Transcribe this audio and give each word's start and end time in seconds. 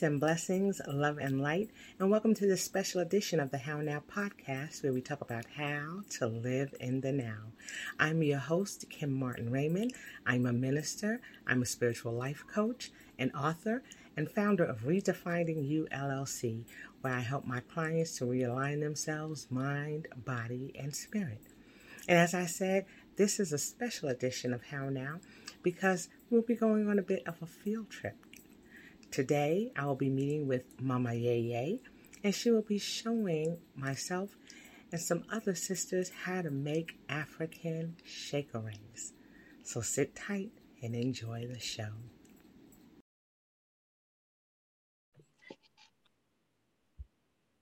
Peace 0.00 0.06
and 0.06 0.18
blessings, 0.18 0.80
love 0.88 1.18
and 1.18 1.42
light, 1.42 1.68
and 1.98 2.10
welcome 2.10 2.32
to 2.32 2.46
this 2.46 2.64
special 2.64 3.02
edition 3.02 3.38
of 3.38 3.50
the 3.50 3.58
How 3.58 3.82
Now 3.82 4.02
podcast 4.10 4.82
where 4.82 4.94
we 4.94 5.02
talk 5.02 5.20
about 5.20 5.44
how 5.58 6.04
to 6.12 6.26
live 6.26 6.74
in 6.80 7.02
the 7.02 7.12
now. 7.12 7.52
I'm 7.98 8.22
your 8.22 8.38
host, 8.38 8.86
Kim 8.88 9.12
Martin 9.12 9.50
Raymond. 9.50 9.92
I'm 10.24 10.46
a 10.46 10.54
minister, 10.54 11.20
I'm 11.46 11.60
a 11.60 11.66
spiritual 11.66 12.14
life 12.14 12.44
coach, 12.50 12.90
an 13.18 13.30
author, 13.32 13.82
and 14.16 14.30
founder 14.30 14.64
of 14.64 14.84
Redefining 14.84 15.68
You 15.68 15.86
LLC, 15.92 16.64
where 17.02 17.12
I 17.12 17.20
help 17.20 17.44
my 17.44 17.60
clients 17.60 18.16
to 18.16 18.24
realign 18.24 18.80
themselves, 18.80 19.48
mind, 19.50 20.08
body, 20.16 20.72
and 20.80 20.96
spirit. 20.96 21.42
And 22.08 22.16
as 22.16 22.32
I 22.32 22.46
said, 22.46 22.86
this 23.16 23.38
is 23.38 23.52
a 23.52 23.58
special 23.58 24.08
edition 24.08 24.54
of 24.54 24.64
How 24.64 24.88
Now 24.88 25.20
because 25.62 26.08
we'll 26.30 26.40
be 26.40 26.54
going 26.54 26.88
on 26.88 26.98
a 26.98 27.02
bit 27.02 27.22
of 27.26 27.42
a 27.42 27.46
field 27.46 27.90
trip 27.90 28.16
Today, 29.10 29.72
I 29.76 29.86
will 29.86 29.96
be 29.96 30.08
meeting 30.08 30.46
with 30.46 30.62
Mama 30.80 31.10
Yeye, 31.10 31.80
and 32.22 32.32
she 32.32 32.52
will 32.52 32.62
be 32.62 32.78
showing 32.78 33.58
myself 33.74 34.36
and 34.92 35.00
some 35.00 35.24
other 35.32 35.56
sisters 35.56 36.12
how 36.24 36.42
to 36.42 36.50
make 36.50 36.96
African 37.08 37.96
shekeres. 38.06 39.10
So 39.64 39.80
sit 39.80 40.14
tight 40.14 40.52
and 40.80 40.94
enjoy 40.94 41.48
the 41.52 41.58
show. 41.58 41.88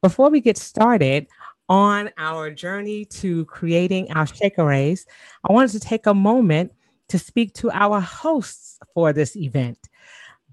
Before 0.02 0.28
we 0.28 0.42
get 0.42 0.58
started 0.58 1.28
on 1.70 2.10
our 2.18 2.50
journey 2.50 3.06
to 3.06 3.46
creating 3.46 4.12
our 4.12 4.26
shekeres, 4.26 5.06
I 5.48 5.54
wanted 5.54 5.70
to 5.72 5.80
take 5.80 6.06
a 6.06 6.12
moment 6.12 6.72
to 7.08 7.18
speak 7.18 7.54
to 7.54 7.70
our 7.70 8.00
hosts 8.00 8.78
for 8.92 9.14
this 9.14 9.34
event 9.34 9.87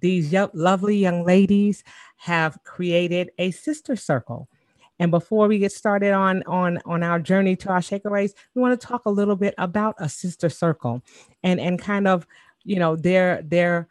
these 0.05 0.31
lovely 0.53 0.97
young 0.97 1.25
ladies 1.25 1.83
have 2.17 2.59
created 2.63 3.31
a 3.39 3.49
sister 3.49 3.95
circle. 3.95 4.47
And 4.99 5.09
before 5.09 5.47
we 5.47 5.57
get 5.57 5.71
started 5.71 6.11
on 6.11 6.43
on 6.43 6.79
on 6.85 7.01
our 7.01 7.19
journey 7.19 7.55
to 7.57 7.69
our 7.69 7.79
shekeres, 7.79 8.33
we 8.53 8.61
want 8.61 8.79
to 8.79 8.87
talk 8.87 9.05
a 9.05 9.09
little 9.09 9.35
bit 9.35 9.55
about 9.57 9.95
a 9.97 10.07
sister 10.07 10.47
circle 10.47 11.01
and 11.43 11.59
and 11.59 11.79
kind 11.79 12.07
of 12.07 12.27
you 12.63 12.77
know 12.77 12.95
their 12.95 13.41
their 13.41 13.87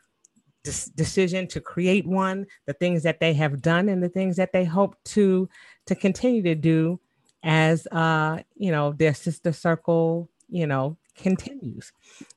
decision 0.62 1.46
to 1.48 1.60
create 1.60 2.06
one, 2.06 2.46
the 2.66 2.72
things 2.72 3.02
that 3.02 3.20
they 3.20 3.34
have 3.34 3.60
done, 3.60 3.88
and 3.88 4.02
the 4.02 4.08
things 4.08 4.36
that 4.36 4.52
they 4.52 4.64
hope 4.64 4.96
to 5.16 5.48
to 5.86 5.94
continue 5.96 6.42
to 6.42 6.54
do 6.54 7.00
as 7.42 7.86
uh 7.88 8.38
you 8.54 8.70
know 8.70 8.92
their 8.92 9.12
sister 9.12 9.52
circle 9.52 10.30
you 10.48 10.66
know 10.66 10.96
continues. 11.14 11.92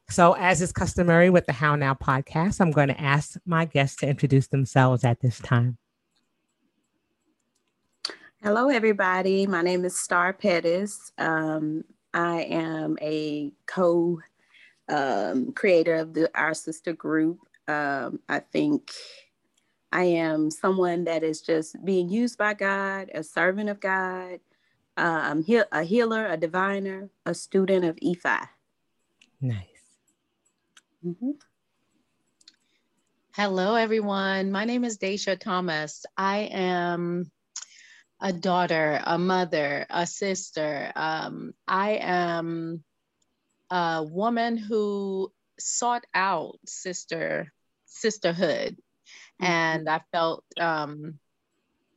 So, 0.10 0.34
as 0.34 0.62
is 0.62 0.72
customary 0.72 1.30
with 1.30 1.46
the 1.46 1.54
How 1.54 1.76
Now 1.76 1.94
podcast, 1.94 2.60
I'm 2.60 2.72
going 2.72 2.90
to 2.90 3.02
ask 3.02 3.38
my 3.46 3.66
guests 3.66 3.98
to 3.98 4.08
introduce 4.08 4.48
themselves 4.48 5.04
at 5.04 5.20
this 5.22 5.40
time. 5.40 5.78
Hello, 8.44 8.70
everybody. 8.70 9.48
My 9.48 9.62
name 9.62 9.84
is 9.84 9.98
Star 9.98 10.32
Pettis. 10.32 11.12
Um, 11.18 11.84
I 12.14 12.44
am 12.44 12.98
a 13.02 13.52
co 13.66 14.22
um, 14.90 15.52
creator 15.54 15.96
of 15.96 16.14
the 16.14 16.30
Our 16.34 16.54
Sister 16.54 16.94
group. 16.94 17.40
Um, 17.68 18.20
I 18.30 18.40
think 18.40 18.92
I 19.92 20.04
am 20.04 20.52
someone 20.52 21.06
that 21.06 21.24
is 21.24 21.42
just 21.42 21.84
being 21.84 22.10
used 22.10 22.38
by 22.38 22.54
God, 22.54 23.10
a 23.14 23.24
servant 23.24 23.70
of 23.70 23.80
God, 23.80 24.40
um, 24.98 25.44
a 25.72 25.84
healer, 25.84 26.28
a 26.28 26.38
diviner, 26.38 27.10
a 27.26 27.34
student 27.34 27.86
of 27.86 27.96
Ifa. 27.98 28.48
Nice. 29.40 29.66
Mm-hmm. 31.06 31.32
Hello, 33.36 33.76
everyone. 33.76 34.52
My 34.52 34.66
name 34.66 34.84
is 34.84 34.98
Daisha 34.98 35.40
Thomas. 35.40 36.08
I 36.18 36.50
am 36.52 37.32
a 38.20 38.34
daughter, 38.34 39.00
a 39.06 39.20
mother, 39.20 39.86
a 39.92 40.08
sister. 40.08 40.92
Um, 40.96 41.54
I 41.68 42.00
am 42.02 42.84
a 43.70 44.04
woman 44.04 44.58
who 44.58 45.32
sought 45.60 46.06
out 46.16 46.56
sister 46.66 47.54
sisterhood, 47.86 48.78
mm-hmm. 49.40 49.46
and 49.46 49.88
I 49.88 50.02
felt 50.12 50.46
um, 50.60 51.20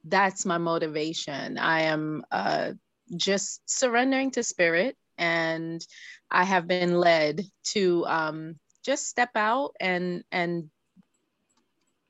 that's 0.05 0.45
my 0.45 0.59
motivation. 0.59 1.56
I 1.56 1.83
am 1.83 2.23
uh, 2.31 2.73
just 3.17 3.62
surrendering 3.65 4.31
to 4.33 4.43
spirit 4.43 4.99
and 5.20 5.86
I 6.31 6.44
have 6.44 6.66
been 6.66 6.97
led 6.97 7.44
to 7.75 8.06
um, 8.06 8.58
just 8.82 9.06
step 9.06 9.31
out 9.36 9.76
and 9.78 10.25
and 10.32 10.70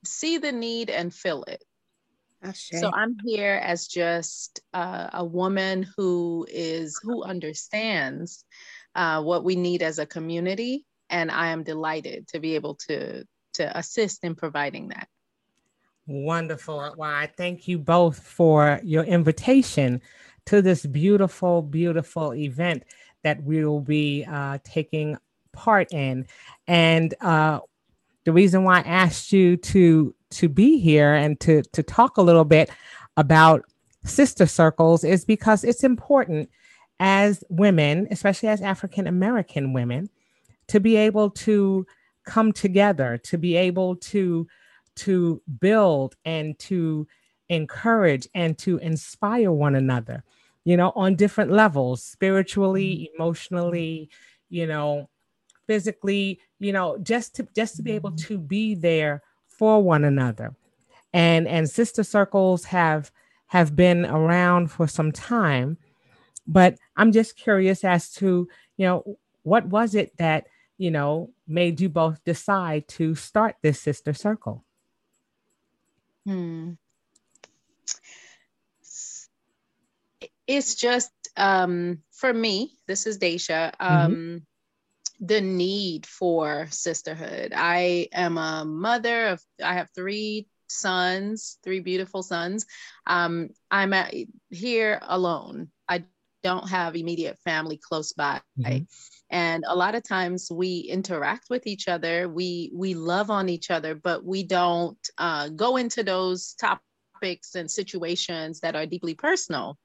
see 0.04 0.38
the 0.38 0.52
need 0.52 0.88
and 0.88 1.12
fill 1.12 1.42
it. 1.42 1.62
So 2.80 2.90
I'm 2.94 3.16
here 3.26 3.60
as 3.62 3.86
just 3.86 4.60
uh, 4.72 5.10
a 5.12 5.24
woman 5.24 5.86
who 5.96 6.46
is 6.48 6.98
who 7.02 7.22
understands 7.22 8.44
uh, 8.94 9.22
what 9.22 9.44
we 9.44 9.56
need 9.56 9.82
as 9.82 9.98
a 9.98 10.06
community, 10.06 10.86
and 11.10 11.30
I 11.30 11.48
am 11.48 11.64
delighted 11.64 12.28
to 12.28 12.38
be 12.38 12.54
able 12.54 12.76
to 12.88 13.24
to 13.54 13.78
assist 13.78 14.24
in 14.24 14.36
providing 14.36 14.88
that. 14.88 15.08
Wonderful. 16.06 16.94
Well, 16.96 17.10
I 17.10 17.26
thank 17.36 17.68
you 17.68 17.78
both 17.78 18.20
for 18.20 18.80
your 18.82 19.04
invitation 19.04 20.00
to 20.46 20.62
this 20.62 20.86
beautiful, 20.86 21.62
beautiful 21.62 22.34
event 22.34 22.84
that 23.22 23.42
we 23.42 23.64
will 23.64 23.80
be 23.80 24.24
uh, 24.24 24.58
taking 24.64 25.16
part 25.52 25.92
in. 25.92 26.26
And 26.66 27.14
uh, 27.20 27.60
the 28.24 28.32
reason 28.32 28.64
why 28.64 28.78
I 28.78 28.82
asked 28.82 29.32
you 29.32 29.56
to 29.56 30.14
to 30.30 30.48
be 30.48 30.78
here 30.78 31.14
and 31.14 31.38
to 31.40 31.62
to 31.72 31.82
talk 31.82 32.16
a 32.16 32.22
little 32.22 32.44
bit 32.44 32.70
about 33.16 33.64
sister 34.04 34.46
circles 34.46 35.04
is 35.04 35.24
because 35.24 35.64
it's 35.64 35.84
important 35.84 36.48
as 37.00 37.42
women, 37.48 38.06
especially 38.10 38.48
as 38.48 38.62
African 38.62 39.06
American 39.06 39.72
women, 39.72 40.08
to 40.68 40.80
be 40.80 40.96
able 40.96 41.30
to 41.30 41.86
come 42.24 42.52
together, 42.52 43.18
to 43.18 43.38
be 43.38 43.56
able 43.56 43.96
to 43.96 44.46
to 44.96 45.40
build 45.60 46.14
and 46.24 46.58
to 46.58 47.06
encourage 47.50 48.26
and 48.34 48.56
to 48.58 48.78
inspire 48.78 49.52
one 49.52 49.74
another 49.74 50.24
you 50.64 50.76
know, 50.76 50.92
on 50.94 51.14
different 51.14 51.50
levels, 51.50 52.02
spiritually, 52.02 53.08
mm-hmm. 53.10 53.22
emotionally, 53.22 54.10
you 54.48 54.66
know, 54.66 55.08
physically, 55.66 56.40
you 56.58 56.72
know, 56.72 56.98
just 56.98 57.34
to 57.36 57.48
just 57.54 57.76
to 57.76 57.82
be 57.82 57.92
able 57.92 58.10
mm-hmm. 58.10 58.26
to 58.26 58.38
be 58.38 58.74
there 58.74 59.22
for 59.48 59.82
one 59.82 60.04
another. 60.04 60.54
And 61.12 61.48
and 61.48 61.68
sister 61.68 62.04
circles 62.04 62.64
have 62.64 63.10
have 63.46 63.74
been 63.74 64.04
around 64.06 64.70
for 64.70 64.86
some 64.86 65.12
time, 65.12 65.76
but 66.46 66.76
I'm 66.96 67.10
just 67.10 67.36
curious 67.36 67.82
as 67.82 68.12
to, 68.14 68.48
you 68.76 68.86
know, 68.86 69.18
what 69.42 69.66
was 69.66 69.94
it 69.94 70.16
that, 70.18 70.46
you 70.78 70.90
know, 70.90 71.30
made 71.48 71.80
you 71.80 71.88
both 71.88 72.22
decide 72.24 72.86
to 72.88 73.14
start 73.14 73.56
this 73.62 73.80
sister 73.80 74.12
circle? 74.12 74.64
Hmm. 76.24 76.72
It's 80.50 80.74
just 80.74 81.12
um, 81.36 81.98
for 82.12 82.34
me, 82.34 82.76
this 82.88 83.06
is 83.06 83.18
Daisha, 83.18 83.72
um, 83.78 84.12
mm-hmm. 84.12 84.36
the 85.24 85.40
need 85.40 86.06
for 86.06 86.66
sisterhood. 86.70 87.52
I 87.54 88.08
am 88.12 88.36
a 88.36 88.64
mother 88.64 89.28
of, 89.28 89.42
I 89.62 89.74
have 89.74 89.90
three 89.94 90.48
sons, 90.66 91.58
three 91.62 91.78
beautiful 91.78 92.24
sons. 92.24 92.66
Um, 93.06 93.50
I'm 93.70 93.92
at, 93.92 94.12
here 94.48 94.98
alone. 95.02 95.68
I 95.88 96.02
don't 96.42 96.68
have 96.68 96.96
immediate 96.96 97.38
family 97.44 97.78
close 97.80 98.12
by. 98.12 98.40
Mm-hmm. 98.58 98.84
And 99.30 99.62
a 99.68 99.76
lot 99.76 99.94
of 99.94 100.02
times 100.02 100.50
we 100.50 100.80
interact 100.80 101.44
with 101.48 101.68
each 101.68 101.86
other, 101.86 102.28
we 102.28 102.72
we 102.74 102.94
love 102.94 103.30
on 103.30 103.48
each 103.48 103.70
other, 103.70 103.94
but 103.94 104.24
we 104.24 104.42
don't 104.42 104.98
uh, 105.18 105.50
go 105.50 105.76
into 105.76 106.02
those 106.02 106.54
topics 106.54 107.54
and 107.54 107.70
situations 107.70 108.58
that 108.60 108.74
are 108.74 108.86
deeply 108.86 109.14
personal. 109.14 109.78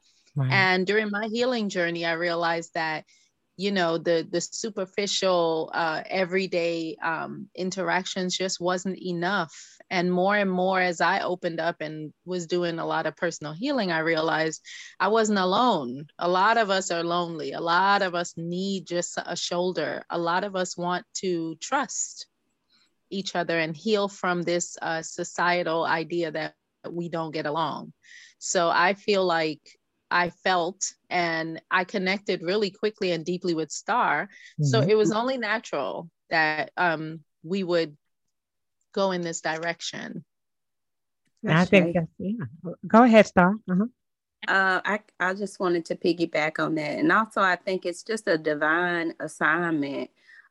And 0.49 0.85
during 0.87 1.09
my 1.11 1.27
healing 1.27 1.69
journey, 1.69 2.05
I 2.05 2.13
realized 2.13 2.73
that 2.75 3.05
you 3.57 3.71
know 3.71 3.97
the 3.97 4.27
the 4.29 4.41
superficial 4.41 5.71
uh, 5.73 6.01
everyday 6.09 6.97
um, 7.03 7.49
interactions 7.55 8.35
just 8.37 8.59
wasn't 8.59 8.99
enough. 9.01 9.53
And 9.89 10.11
more 10.11 10.35
and 10.35 10.49
more 10.51 10.79
as 10.79 11.01
i 11.01 11.21
opened 11.21 11.59
up 11.59 11.77
and 11.81 12.13
was 12.25 12.47
doing 12.47 12.79
a 12.79 12.85
lot 12.85 13.05
of 13.05 13.15
personal 13.15 13.53
healing 13.53 13.91
i 13.91 13.99
realized 13.99 14.61
i 14.99 15.07
wasn't 15.07 15.39
alone. 15.39 16.07
A 16.19 16.27
lot 16.27 16.57
of 16.57 16.69
us 16.69 16.91
are 16.91 17.03
lonely. 17.03 17.53
A 17.53 17.61
lot 17.61 18.01
of 18.01 18.15
us 18.15 18.33
need 18.37 18.87
just 18.87 19.17
a 19.23 19.35
shoulder. 19.35 20.03
A 20.09 20.17
lot 20.17 20.43
of 20.43 20.55
us 20.55 20.77
want 20.77 21.05
to 21.15 21.55
trust 21.61 22.27
each 23.09 23.35
other 23.35 23.57
and 23.59 23.75
heal 23.75 24.07
from 24.07 24.43
this 24.43 24.77
uh, 24.81 25.01
societal 25.01 25.85
idea 25.85 26.31
that 26.31 26.53
we 26.55 27.09
don't 27.09 27.31
get 27.31 27.45
along. 27.45 27.93
So 28.39 28.69
i 28.69 28.93
feel 28.93 29.25
like 29.25 29.61
I 30.11 30.29
felt 30.29 30.93
and 31.09 31.61
I 31.71 31.83
connected 31.83 32.41
really 32.41 32.69
quickly 32.69 33.11
and 33.11 33.25
deeply 33.25 33.53
with 33.53 33.71
Star. 33.71 34.29
Mm-hmm. 34.59 34.65
So 34.65 34.81
it 34.81 34.95
was 34.95 35.11
only 35.11 35.37
natural 35.37 36.09
that 36.29 36.71
um, 36.77 37.21
we 37.43 37.63
would 37.63 37.97
go 38.93 39.11
in 39.11 39.21
this 39.21 39.41
direction. 39.41 40.23
I 41.47 41.65
think 41.65 41.93
that's, 41.93 42.07
yeah. 42.17 42.45
Go 42.87 43.03
ahead, 43.03 43.27
Star. 43.27 43.55
Uh-huh. 43.69 43.85
Uh, 44.47 44.81
I, 44.85 44.99
I 45.19 45.33
just 45.33 45.59
wanted 45.59 45.85
to 45.85 45.95
piggyback 45.95 46.59
on 46.59 46.75
that. 46.75 46.99
And 46.99 47.11
also, 47.11 47.41
I 47.41 47.55
think 47.55 47.85
it's 47.85 48.03
just 48.03 48.27
a 48.27 48.37
divine 48.37 49.13
assignment 49.19 50.09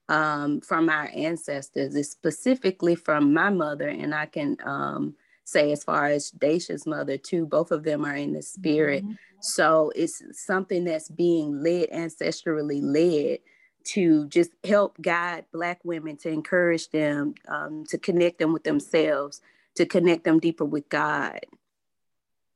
um, 0.09 0.61
from 0.61 0.89
our 0.89 1.11
ancestors, 1.15 1.95
it's 1.95 2.11
specifically 2.11 2.95
from 2.95 3.33
my 3.33 3.51
mother. 3.51 3.89
And 3.89 4.15
I 4.15 4.27
can 4.27 4.57
um, 4.65 5.15
say, 5.45 5.73
as 5.73 5.85
far 5.85 6.07
as 6.07 6.31
Daisha's 6.31 6.87
mother, 6.87 7.17
too, 7.17 7.47
both 7.47 7.71
of 7.71 7.85
them 7.85 8.05
are 8.05 8.17
in 8.17 8.33
the 8.33 8.43
spirit. 8.43 9.05
Mm-hmm. 9.05 9.15
So 9.41 9.93
it's 9.95 10.23
something 10.33 10.85
that's 10.85 11.09
being 11.09 11.63
led, 11.63 11.91
ancestrally 11.91 12.83
led 12.83 13.41
to 13.85 14.27
just 14.29 14.51
help 14.65 15.01
guide 15.01 15.45
Black 15.53 15.81
women, 15.85 16.17
to 16.19 16.31
encourage 16.31 16.89
them, 16.89 17.35
um, 17.49 17.85
to 17.91 17.99
connect 17.99 18.39
them 18.39 18.53
with 18.53 18.65
themselves, 18.65 19.43
to 19.75 19.85
connect 19.85 20.25
them 20.25 20.41
deeper 20.41 20.65
with 20.65 20.89
God. 20.89 21.41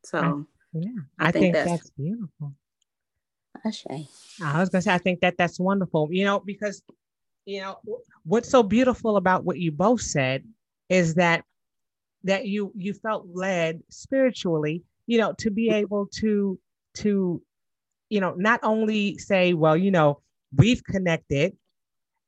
So, 0.04 0.46
I, 0.74 0.78
yeah, 0.78 0.90
I, 1.18 1.28
I 1.28 1.30
think, 1.30 1.42
think, 1.42 1.54
that's, 1.54 1.70
that's 1.70 1.90
beautiful. 1.90 2.54
Ashe. 3.64 3.86
I 4.42 4.60
was 4.60 4.70
gonna 4.70 4.82
say, 4.82 4.94
I 4.94 4.98
think 4.98 5.20
that 5.20 5.36
that's 5.36 5.60
wonderful. 5.60 6.08
You 6.10 6.24
know, 6.24 6.40
because 6.40 6.82
you 7.44 7.60
know 7.60 7.78
what's 8.24 8.48
so 8.48 8.62
beautiful 8.62 9.16
about 9.16 9.44
what 9.44 9.58
you 9.58 9.72
both 9.72 10.00
said 10.00 10.44
is 10.88 11.16
that 11.16 11.44
that 12.24 12.46
you 12.46 12.72
you 12.74 12.94
felt 12.94 13.26
led 13.32 13.82
spiritually, 13.88 14.82
you 15.06 15.18
know, 15.18 15.32
to 15.38 15.50
be 15.50 15.70
able 15.70 16.06
to 16.06 16.58
to, 16.94 17.42
you 18.10 18.20
know, 18.20 18.34
not 18.34 18.60
only 18.62 19.18
say, 19.18 19.52
well, 19.54 19.76
you 19.76 19.90
know, 19.90 20.20
we've 20.56 20.82
connected 20.84 21.56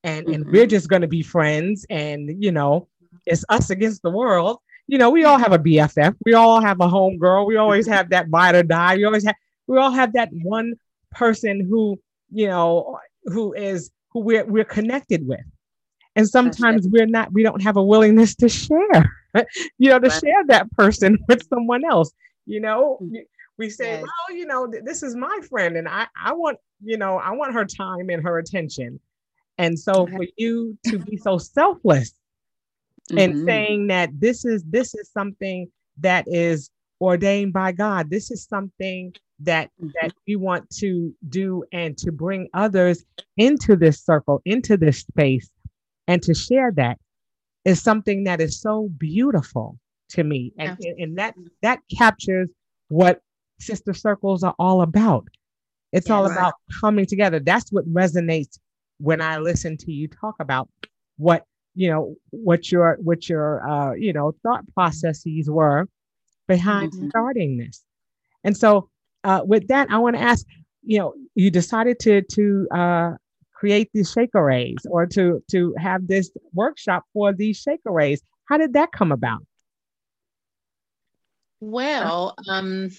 and, 0.04 0.26
mm-hmm. 0.26 0.34
and 0.34 0.46
we're 0.52 0.66
just 0.66 0.88
going 0.88 1.02
to 1.02 1.08
be 1.08 1.22
friends 1.22 1.86
and, 1.90 2.42
you 2.42 2.52
know, 2.52 2.88
it's 3.26 3.44
us 3.48 3.70
against 3.70 4.02
the 4.02 4.10
world. 4.10 4.58
You 4.86 4.98
know, 4.98 5.10
we 5.10 5.24
all 5.24 5.38
have 5.38 5.52
a 5.52 5.58
BFF. 5.58 6.16
We 6.24 6.34
all 6.34 6.60
have 6.60 6.80
a 6.80 6.88
home 6.88 7.18
girl. 7.18 7.46
We 7.46 7.56
always 7.56 7.86
have 7.86 8.10
that 8.10 8.26
ride 8.30 8.54
or 8.54 8.62
die. 8.62 8.96
We 8.96 9.04
always 9.04 9.24
have, 9.24 9.36
we 9.66 9.78
all 9.78 9.90
have 9.90 10.12
that 10.14 10.30
one 10.32 10.74
person 11.12 11.66
who, 11.68 12.00
you 12.30 12.48
know, 12.48 12.98
who 13.24 13.52
is, 13.52 13.90
who 14.12 14.20
we're, 14.20 14.44
we're 14.44 14.64
connected 14.64 15.26
with. 15.26 15.40
And 16.16 16.28
sometimes 16.28 16.88
we're 16.88 17.06
not, 17.06 17.32
we 17.32 17.42
don't 17.42 17.62
have 17.62 17.76
a 17.76 17.82
willingness 17.82 18.34
to 18.36 18.48
share, 18.48 19.16
you 19.78 19.90
know, 19.90 19.98
to 19.98 20.08
right. 20.08 20.20
share 20.20 20.44
that 20.48 20.70
person 20.72 21.18
with 21.28 21.46
someone 21.48 21.84
else. 21.84 22.12
You 22.46 22.60
know, 22.60 22.98
mm-hmm 23.02 23.16
we 23.60 23.68
say, 23.68 23.92
yes. 23.92 24.02
well, 24.02 24.36
you 24.36 24.46
know, 24.46 24.66
th- 24.66 24.84
this 24.84 25.02
is 25.04 25.14
my 25.14 25.38
friend, 25.48 25.76
and 25.76 25.86
I, 25.86 26.06
I 26.20 26.32
want, 26.32 26.56
you 26.82 26.96
know, 26.96 27.18
I 27.18 27.30
want 27.32 27.52
her 27.52 27.66
time 27.66 28.08
and 28.08 28.22
her 28.24 28.38
attention. 28.38 28.98
And 29.58 29.78
so 29.78 30.06
for 30.06 30.24
you 30.38 30.76
to 30.86 30.98
be 30.98 31.18
so 31.18 31.36
selfless 31.36 32.14
mm-hmm. 33.12 33.18
and 33.18 33.44
saying 33.44 33.88
that 33.88 34.18
this 34.18 34.46
is 34.46 34.64
this 34.64 34.94
is 34.94 35.10
something 35.12 35.70
that 35.98 36.24
is 36.26 36.70
ordained 37.02 37.52
by 37.52 37.72
God, 37.72 38.08
this 38.08 38.30
is 38.30 38.46
something 38.46 39.14
that 39.40 39.68
mm-hmm. 39.78 39.90
that 40.00 40.14
you 40.24 40.38
want 40.38 40.68
to 40.78 41.14
do 41.28 41.62
and 41.70 41.98
to 41.98 42.10
bring 42.10 42.48
others 42.54 43.04
into 43.36 43.76
this 43.76 44.02
circle, 44.02 44.40
into 44.46 44.78
this 44.78 45.00
space, 45.00 45.50
and 46.10 46.20
to 46.22 46.34
share 46.34 46.72
that 46.72 46.98
is 47.64 47.80
something 47.80 48.24
that 48.24 48.40
is 48.40 48.60
so 48.60 48.88
beautiful 48.98 49.78
to 50.08 50.24
me, 50.24 50.52
and 50.58 50.76
and 50.98 51.16
that 51.18 51.36
that 51.62 51.78
captures 51.96 52.48
what 52.88 53.20
sister 53.60 53.94
circles 53.94 54.42
are 54.42 54.56
all 54.58 54.82
about. 54.82 55.28
It's 55.92 56.08
yeah, 56.08 56.14
all 56.16 56.24
right. 56.24 56.32
about 56.32 56.54
coming 56.80 57.06
together. 57.06 57.38
That's 57.38 57.70
what 57.70 57.86
resonates 57.88 58.58
when 58.98 59.20
I 59.20 59.38
listen 59.38 59.76
to 59.76 59.92
you 59.92 60.08
talk 60.08 60.34
about 60.40 60.68
what 61.16 61.44
you 61.76 61.88
know 61.88 62.16
what 62.30 62.72
your 62.72 62.98
what 63.00 63.28
your 63.28 63.64
uh 63.68 63.92
you 63.92 64.12
know 64.12 64.34
thought 64.42 64.64
processes 64.74 65.48
were 65.48 65.86
behind 66.48 66.92
mm-hmm. 66.92 67.08
starting 67.10 67.56
this. 67.56 67.84
And 68.42 68.56
so 68.56 68.88
uh 69.22 69.42
with 69.44 69.68
that 69.68 69.92
I 69.92 69.98
want 69.98 70.16
to 70.16 70.22
ask 70.22 70.44
you 70.82 70.98
know 70.98 71.14
you 71.36 71.52
decided 71.52 72.00
to 72.00 72.22
to 72.22 72.68
uh 72.74 73.12
create 73.60 73.90
these 73.92 74.12
shekeres 74.12 74.78
or 74.88 75.06
to 75.06 75.44
to 75.50 75.74
have 75.76 76.08
this 76.08 76.30
workshop 76.54 77.04
for 77.12 77.34
these 77.34 77.62
shekeres. 77.62 78.20
How 78.46 78.56
did 78.56 78.72
that 78.72 78.90
come 78.90 79.12
about? 79.12 79.44
Well, 81.60 82.34
um 82.48 82.90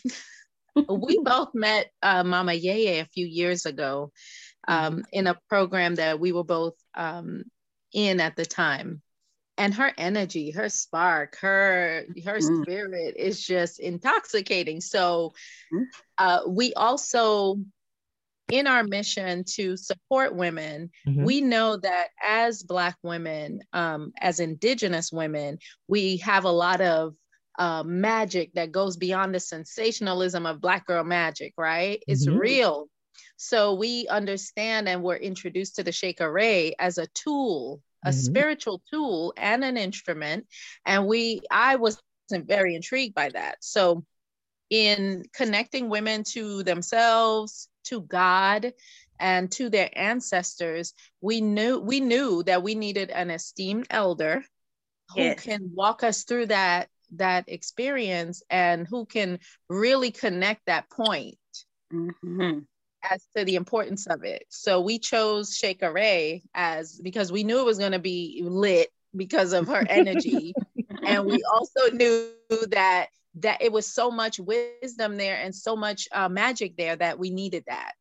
we 0.89 1.19
both 1.19 1.49
met 1.53 1.91
uh, 2.01 2.23
Mama 2.23 2.53
Yeye 2.53 3.01
a 3.01 3.05
few 3.05 3.25
years 3.25 3.65
ago 3.65 4.11
um, 4.67 4.97
mm-hmm. 4.97 5.01
in 5.11 5.27
a 5.27 5.39
program 5.49 5.95
that 5.95 6.19
we 6.19 6.31
were 6.31 6.43
both 6.43 6.75
um, 6.95 7.43
in 7.93 8.19
at 8.19 8.35
the 8.35 8.45
time. 8.45 9.01
And 9.57 9.73
her 9.73 9.91
energy, 9.97 10.51
her 10.51 10.69
spark, 10.69 11.37
her 11.37 12.05
her 12.25 12.39
mm. 12.39 12.63
spirit 12.63 13.15
is 13.17 13.45
just 13.45 13.79
intoxicating. 13.79 14.81
So 14.81 15.33
mm. 15.71 15.83
uh, 16.17 16.41
we 16.47 16.73
also, 16.73 17.57
in 18.49 18.67
our 18.67 18.83
mission 18.83 19.43
to 19.55 19.77
support 19.77 20.35
women, 20.35 20.89
mm-hmm. 21.07 21.23
we 21.23 21.41
know 21.41 21.77
that 21.77 22.09
as 22.21 22.63
Black 22.63 22.97
women, 23.03 23.61
um, 23.73 24.11
as 24.19 24.39
Indigenous 24.39 25.11
women, 25.11 25.57
we 25.87 26.17
have 26.17 26.45
a 26.45 26.51
lot 26.51 26.81
of 26.81 27.13
uh, 27.59 27.83
magic 27.83 28.53
that 28.53 28.71
goes 28.71 28.97
beyond 28.97 29.35
the 29.35 29.39
sensationalism 29.39 30.45
of 30.45 30.61
Black 30.61 30.85
girl 30.85 31.03
magic, 31.03 31.53
right? 31.57 32.01
It's 32.07 32.27
mm-hmm. 32.27 32.39
real. 32.39 32.87
So 33.37 33.73
we 33.73 34.07
understand 34.07 34.87
and 34.87 35.03
we're 35.03 35.15
introduced 35.15 35.75
to 35.75 35.83
the 35.83 35.91
Shekere 35.91 36.73
as 36.79 36.97
a 36.97 37.07
tool, 37.07 37.81
a 38.05 38.09
mm-hmm. 38.09 38.19
spiritual 38.19 38.81
tool 38.91 39.33
and 39.37 39.63
an 39.63 39.77
instrument. 39.77 40.47
And 40.85 41.07
we, 41.07 41.41
I 41.49 41.77
was 41.77 41.99
very 42.29 42.75
intrigued 42.75 43.15
by 43.15 43.29
that. 43.29 43.57
So 43.61 44.05
in 44.69 45.23
connecting 45.33 45.89
women 45.89 46.23
to 46.31 46.63
themselves, 46.63 47.67
to 47.85 48.01
God, 48.01 48.73
and 49.19 49.51
to 49.51 49.69
their 49.69 49.89
ancestors, 49.95 50.93
we 51.21 51.41
knew 51.41 51.79
we 51.79 51.99
knew 51.99 52.43
that 52.43 52.63
we 52.63 52.75
needed 52.75 53.11
an 53.11 53.29
esteemed 53.29 53.87
elder 53.89 54.43
who 55.15 55.21
yes. 55.21 55.43
can 55.43 55.71
walk 55.73 56.03
us 56.03 56.23
through 56.23 56.47
that 56.47 56.89
that 57.15 57.45
experience 57.47 58.41
and 58.49 58.87
who 58.87 59.05
can 59.05 59.39
really 59.69 60.11
connect 60.11 60.65
that 60.65 60.89
point 60.89 61.37
mm-hmm. 61.93 62.59
as 63.03 63.23
to 63.35 63.45
the 63.45 63.55
importance 63.55 64.07
of 64.07 64.23
it. 64.23 64.45
So 64.49 64.81
we 64.81 64.97
chose 64.97 65.55
Shake 65.55 65.83
Array 65.83 66.43
as 66.53 66.99
because 67.01 67.31
we 67.31 67.43
knew 67.43 67.59
it 67.59 67.65
was 67.65 67.79
going 67.79 67.91
to 67.91 67.99
be 67.99 68.41
lit 68.43 68.89
because 69.15 69.53
of 69.53 69.67
her 69.67 69.85
energy. 69.89 70.53
and 71.03 71.25
we 71.25 71.43
also 71.53 71.93
knew 71.93 72.29
that 72.69 73.07
that 73.35 73.61
it 73.61 73.71
was 73.71 73.85
so 73.91 74.11
much 74.11 74.39
wisdom 74.39 75.17
there 75.17 75.37
and 75.37 75.55
so 75.55 75.75
much 75.75 76.07
uh, 76.11 76.27
magic 76.27 76.75
there 76.77 76.95
that 76.95 77.17
we 77.17 77.29
needed 77.29 77.63
that. 77.67 77.93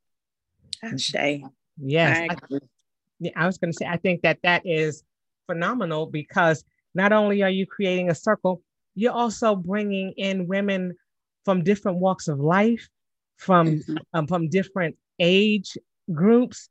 Shay. 0.97 1.45
Yes. 1.79 2.29
I, 2.31 2.37
I, 2.55 3.33
I 3.37 3.47
was 3.47 3.59
going 3.59 3.73
to 3.73 3.77
say, 3.77 3.87
I 3.87 3.97
think 3.97 4.23
that 4.23 4.39
that 4.43 4.63
is 4.65 5.05
phenomenal 5.47 6.07
because 6.07 6.65
not 6.95 7.13
only 7.13 7.43
are 7.43 7.51
you 7.51 7.67
creating 7.67 8.11
a 8.11 8.15
circle, 8.15 8.63
you're 8.95 9.13
also 9.13 9.55
bringing 9.55 10.13
in 10.17 10.47
women 10.47 10.97
from 11.45 11.63
different 11.63 11.99
walks 11.99 12.29
of 12.29 12.41
life, 12.41 12.89
from 13.37 13.69
mm-hmm. 13.69 13.97
um, 14.13 14.27
from 14.27 14.49
different 14.49 14.97
age 15.19 15.79
groups, 16.13 16.69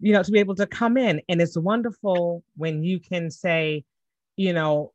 you 0.00 0.12
know, 0.12 0.22
to 0.22 0.30
be 0.30 0.40
able 0.40 0.54
to 0.56 0.66
come 0.66 0.96
in. 0.96 1.20
And 1.28 1.40
it's 1.40 1.56
wonderful 1.56 2.42
when 2.56 2.82
you 2.82 3.00
can 3.00 3.30
say, 3.30 3.84
you 4.36 4.52
know, 4.52 4.92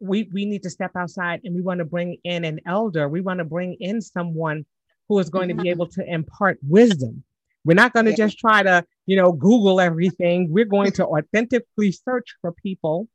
we 0.00 0.28
we 0.32 0.44
need 0.44 0.62
to 0.62 0.70
step 0.70 0.92
outside 0.96 1.40
and 1.44 1.54
we 1.54 1.62
want 1.62 1.78
to 1.78 1.84
bring 1.84 2.16
in 2.24 2.44
an 2.44 2.60
elder. 2.66 3.08
We 3.08 3.20
want 3.20 3.38
to 3.38 3.44
bring 3.44 3.74
in 3.80 4.00
someone 4.00 4.64
who 5.08 5.18
is 5.18 5.28
going 5.28 5.48
to 5.48 5.54
be 5.54 5.68
able 5.68 5.86
to 5.88 6.04
impart 6.06 6.58
wisdom. 6.62 7.22
We're 7.64 7.74
not 7.74 7.92
going 7.92 8.06
to 8.06 8.12
yeah. 8.12 8.16
just 8.16 8.38
try 8.38 8.62
to, 8.62 8.84
you 9.06 9.16
know, 9.16 9.32
Google 9.32 9.80
everything. 9.80 10.50
We're 10.50 10.64
going 10.64 10.92
to 10.92 11.06
authentically 11.06 11.92
search 11.92 12.34
for 12.40 12.52
people, 12.52 13.08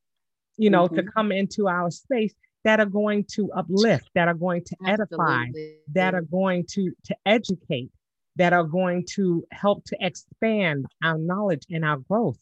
you 0.57 0.69
know, 0.69 0.85
mm-hmm. 0.85 0.95
to 0.97 1.03
come 1.03 1.31
into 1.31 1.67
our 1.67 1.91
space 1.91 2.33
that 2.63 2.79
are 2.79 2.85
going 2.85 3.25
to 3.35 3.51
uplift, 3.53 4.09
that 4.15 4.27
are 4.27 4.33
going 4.33 4.63
to 4.65 4.75
edify, 4.85 5.43
Absolutely. 5.43 5.75
that 5.93 6.13
are 6.13 6.21
going 6.21 6.65
to, 6.71 6.91
to 7.05 7.15
educate, 7.25 7.91
that 8.35 8.53
are 8.53 8.63
going 8.63 9.05
to 9.15 9.45
help 9.51 9.85
to 9.85 9.97
expand 9.99 10.85
our 11.03 11.17
knowledge 11.17 11.65
and 11.69 11.85
our 11.85 11.97
growth. 11.97 12.39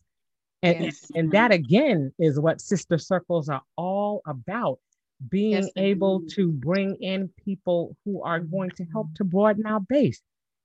And, 0.63 0.85
yes. 0.85 1.11
and 1.13 1.31
that 1.31 1.51
again 1.51 2.11
is 2.17 2.39
what 2.39 2.61
sister 2.61 2.97
circles 2.97 3.47
are 3.47 3.61
all 3.77 4.21
about 4.25 4.79
being 5.29 5.51
yes, 5.51 5.69
able 5.75 6.21
to 6.29 6.51
bring 6.51 6.95
in 7.01 7.29
people 7.43 7.95
who 8.05 8.21
are 8.23 8.39
going 8.39 8.71
to 8.71 8.85
help 8.91 9.13
to 9.15 9.23
broaden 9.23 9.65
our 9.65 9.79
base. 9.79 10.21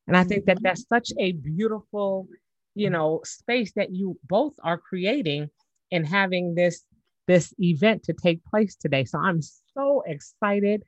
And 0.07 0.17
I 0.17 0.25
think 0.25 0.47
that 0.47 0.57
mm-hmm. 0.57 0.65
that's 0.65 0.87
such 0.89 1.11
a 1.19 1.33
beautiful, 1.33 2.29
you 2.75 2.91
know, 2.91 3.21
space 3.25 3.73
that 3.77 3.95
you 3.95 4.19
both 4.29 4.55
are 4.63 4.79
creating 4.79 5.51
and 5.91 6.07
having 6.07 6.55
this 6.55 6.85
this 7.29 7.55
event 7.61 8.03
to 8.03 8.13
take 8.13 8.45
place 8.45 8.75
today. 8.75 9.05
So 9.05 9.19
I'm 9.19 9.41
so 9.75 10.03
excited 10.07 10.83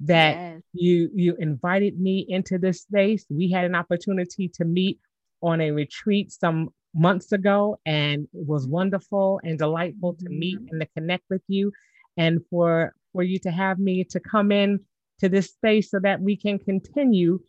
that 0.00 0.36
yes. 0.36 0.62
you 0.72 1.10
you 1.14 1.36
invited 1.38 2.00
me 2.00 2.24
into 2.28 2.58
this 2.58 2.82
space. 2.82 3.26
We 3.28 3.50
had 3.50 3.64
an 3.64 3.74
opportunity 3.74 4.48
to 4.54 4.64
meet 4.64 4.98
on 5.42 5.60
a 5.60 5.70
retreat 5.70 6.32
some 6.32 6.70
months 6.94 7.32
ago 7.32 7.78
and 7.84 8.28
it 8.32 8.46
was 8.46 8.66
wonderful 8.66 9.40
and 9.42 9.58
delightful 9.58 10.14
to 10.14 10.28
meet 10.28 10.58
mm-hmm. 10.58 10.68
and 10.70 10.80
to 10.80 10.86
connect 10.96 11.24
with 11.28 11.42
you 11.48 11.72
and 12.16 12.40
for 12.50 12.94
for 13.12 13.22
you 13.22 13.38
to 13.38 13.50
have 13.50 13.78
me 13.78 14.04
to 14.04 14.20
come 14.20 14.52
in 14.52 14.78
to 15.18 15.28
this 15.28 15.48
space 15.48 15.90
so 15.90 15.98
that 16.00 16.20
we 16.20 16.36
can 16.36 16.58
continue 16.58 17.40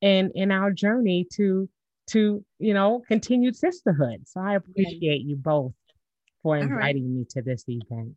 in 0.00 0.30
in 0.34 0.50
our 0.50 0.70
journey 0.70 1.26
to 1.34 1.68
to 2.06 2.44
you 2.58 2.74
know 2.74 3.02
continued 3.06 3.56
sisterhood 3.56 4.26
so 4.26 4.40
i 4.40 4.54
appreciate 4.54 5.22
you 5.22 5.36
both 5.36 5.72
for 6.42 6.56
inviting 6.56 7.04
right. 7.04 7.18
me 7.18 7.26
to 7.28 7.42
this 7.42 7.64
event 7.68 8.16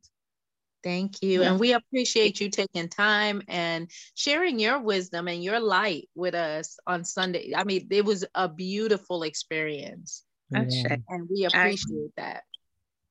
Thank 0.84 1.22
you. 1.22 1.44
And 1.44 1.60
we 1.60 1.74
appreciate 1.74 2.40
you 2.40 2.50
taking 2.50 2.88
time 2.88 3.42
and 3.48 3.90
sharing 4.14 4.60
your 4.60 4.80
wisdom 4.80 5.28
and 5.28 5.44
your 5.44 5.60
light 5.60 6.08
with 6.16 6.34
us 6.34 6.78
on 6.88 7.04
Sunday. 7.04 7.52
I 7.56 7.64
mean, 7.66 7.88
it 7.90 8.06
was 8.06 8.24
a 8.36 8.48
beautiful 8.48 9.24
experience. 9.24 10.24
Yeah. 10.52 10.98
And 11.10 11.28
we 11.30 11.46
appreciate 11.46 12.16
that. 12.18 12.44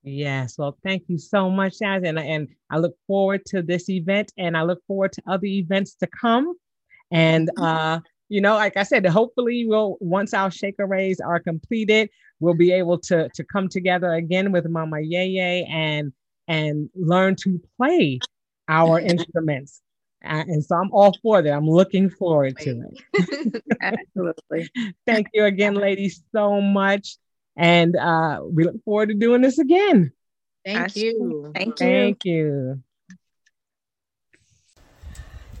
Yes. 0.03 0.57
Well, 0.57 0.77
thank 0.83 1.03
you 1.07 1.17
so 1.17 1.49
much, 1.49 1.79
guys. 1.79 2.03
And, 2.05 2.17
and 2.17 2.47
I 2.69 2.77
look 2.77 2.95
forward 3.07 3.45
to 3.47 3.61
this 3.61 3.89
event 3.89 4.31
and 4.37 4.55
I 4.55 4.63
look 4.63 4.79
forward 4.87 5.11
to 5.13 5.21
other 5.27 5.45
events 5.45 5.95
to 5.95 6.07
come. 6.07 6.55
And, 7.11 7.49
mm-hmm. 7.49 7.63
uh, 7.63 7.99
you 8.29 8.41
know, 8.41 8.55
like 8.55 8.77
I 8.77 8.83
said, 8.83 9.05
hopefully 9.05 9.65
we'll, 9.67 9.97
once 9.99 10.33
our 10.33 10.49
Shekeres 10.49 11.17
are 11.23 11.39
completed, 11.39 12.09
we'll 12.39 12.55
be 12.55 12.71
able 12.71 12.99
to, 12.99 13.29
to 13.29 13.43
come 13.43 13.67
together 13.67 14.13
again 14.13 14.51
with 14.51 14.67
Mama 14.67 14.97
Yeye 14.97 15.67
and, 15.69 16.13
and 16.47 16.89
learn 16.95 17.35
to 17.43 17.61
play 17.77 18.19
our 18.67 18.99
instruments. 19.01 19.81
Uh, 20.25 20.43
and 20.47 20.63
so 20.63 20.75
I'm 20.75 20.91
all 20.91 21.13
for 21.21 21.41
that. 21.41 21.53
I'm 21.53 21.69
looking 21.69 22.09
forward 22.09 22.57
to 22.59 22.83
it. 23.13 23.63
Absolutely. 23.81 24.69
Thank 25.05 25.27
you 25.33 25.45
again, 25.45 25.75
ladies, 25.75 26.23
so 26.33 26.59
much. 26.59 27.17
And 27.57 27.95
uh, 27.95 28.41
we 28.49 28.63
look 28.63 28.83
forward 28.85 29.09
to 29.09 29.15
doing 29.15 29.41
this 29.41 29.57
again. 29.57 30.11
Thank 30.63 30.95
you. 30.95 31.51
Thank 31.55 31.79
you. 31.79 31.85
Thank 31.85 32.25
you. 32.25 32.83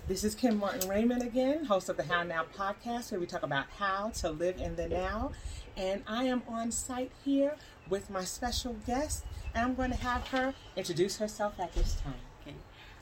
This 0.07 0.23
is 0.23 0.35
Kim 0.35 0.57
Martin 0.57 0.87
Raymond 0.87 1.21
again, 1.21 1.65
host 1.65 1.89
of 1.89 1.97
the 1.97 2.03
How 2.03 2.23
Now 2.23 2.45
podcast, 2.57 3.11
where 3.11 3.19
we 3.19 3.25
talk 3.25 3.43
about 3.43 3.65
how 3.77 4.11
to 4.21 4.29
live 4.29 4.57
in 4.61 4.75
the 4.77 4.87
now. 4.87 5.31
And 5.75 6.01
I 6.07 6.23
am 6.25 6.43
on 6.47 6.71
site 6.71 7.11
here 7.25 7.55
with 7.89 8.09
my 8.09 8.23
special 8.23 8.77
guest, 8.85 9.25
and 9.53 9.65
I'm 9.65 9.75
going 9.75 9.91
to 9.91 9.97
have 9.97 10.25
her 10.29 10.53
introduce 10.77 11.17
herself 11.17 11.59
at 11.59 11.73
this 11.73 11.95
time. 11.95 12.13
Okay. 12.41 12.55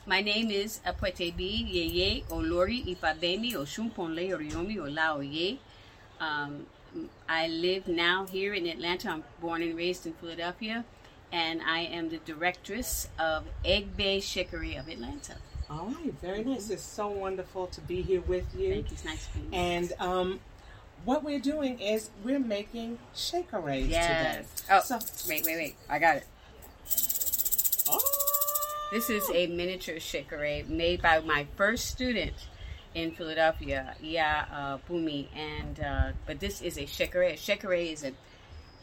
My 0.04 0.20
name 0.20 0.50
is 0.50 0.80
Apuetebi 0.84 1.72
Yeye 1.72 2.24
Olori 2.26 2.84
Ifabemi 2.96 3.52
Oshunponle 3.54 4.30
Oriomi 4.30 4.76
Olaoye. 4.78 5.58
Um, 6.18 6.66
I 7.28 7.48
live 7.48 7.88
now 7.88 8.26
here 8.26 8.54
in 8.54 8.66
Atlanta. 8.66 9.10
I'm 9.10 9.24
born 9.40 9.62
and 9.62 9.76
raised 9.76 10.06
in 10.06 10.12
Philadelphia, 10.14 10.84
and 11.32 11.60
I 11.62 11.80
am 11.80 12.08
the 12.08 12.18
directress 12.18 13.08
of 13.18 13.44
Egbe 13.64 14.22
Shikari 14.22 14.76
of 14.76 14.88
Atlanta. 14.88 15.36
All 15.68 15.86
right, 15.86 16.14
very 16.20 16.44
nice. 16.44 16.70
It's 16.70 16.82
so 16.82 17.08
wonderful 17.08 17.66
to 17.68 17.80
be 17.80 18.02
here 18.02 18.20
with 18.20 18.46
you. 18.56 18.74
Thank 18.74 18.86
you. 18.86 18.92
It's 18.92 19.04
nice 19.04 19.26
to 19.26 19.38
be 19.38 19.40
here. 19.40 19.48
And 19.52 19.92
um, 19.98 20.40
what 21.04 21.24
we're 21.24 21.40
doing 21.40 21.80
is 21.80 22.10
we're 22.22 22.38
making 22.38 22.98
Shekeres 23.14 23.88
yes. 23.88 24.36
today. 24.36 24.46
Oh, 24.70 24.80
so, 24.80 24.98
wait, 25.28 25.44
wait, 25.44 25.56
wait. 25.56 25.76
I 25.88 25.98
got 25.98 26.16
it. 26.16 26.26
Oh. 27.88 28.00
This 28.92 29.10
is 29.10 29.28
a 29.34 29.48
miniature 29.48 29.96
Shekere 29.96 30.68
made 30.68 31.02
by 31.02 31.18
my 31.18 31.46
first 31.56 31.86
student 31.86 32.32
in 32.96 33.10
Philadelphia, 33.10 33.94
yeah, 34.00 34.46
uh, 34.50 34.78
Bumi, 34.88 35.26
and 35.36 35.78
uh, 35.80 36.12
but 36.24 36.40
this 36.40 36.62
is 36.62 36.78
a 36.78 36.84
shekere. 36.84 37.34
A 37.34 37.36
shekere 37.36 37.92
is 37.92 38.02
a, 38.02 38.12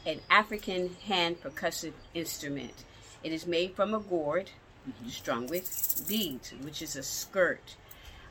an 0.07 0.19
African 0.29 0.95
hand 1.07 1.41
percussive 1.41 1.93
instrument. 2.13 2.85
It 3.23 3.31
is 3.31 3.47
made 3.47 3.75
from 3.75 3.95
a 3.95 3.99
gourd 3.99 4.51
mm-hmm. 4.87 5.09
strung 5.09 5.47
with 5.47 6.05
beads, 6.07 6.53
which 6.61 6.83
is 6.83 6.95
a 6.95 7.01
skirt. 7.01 7.75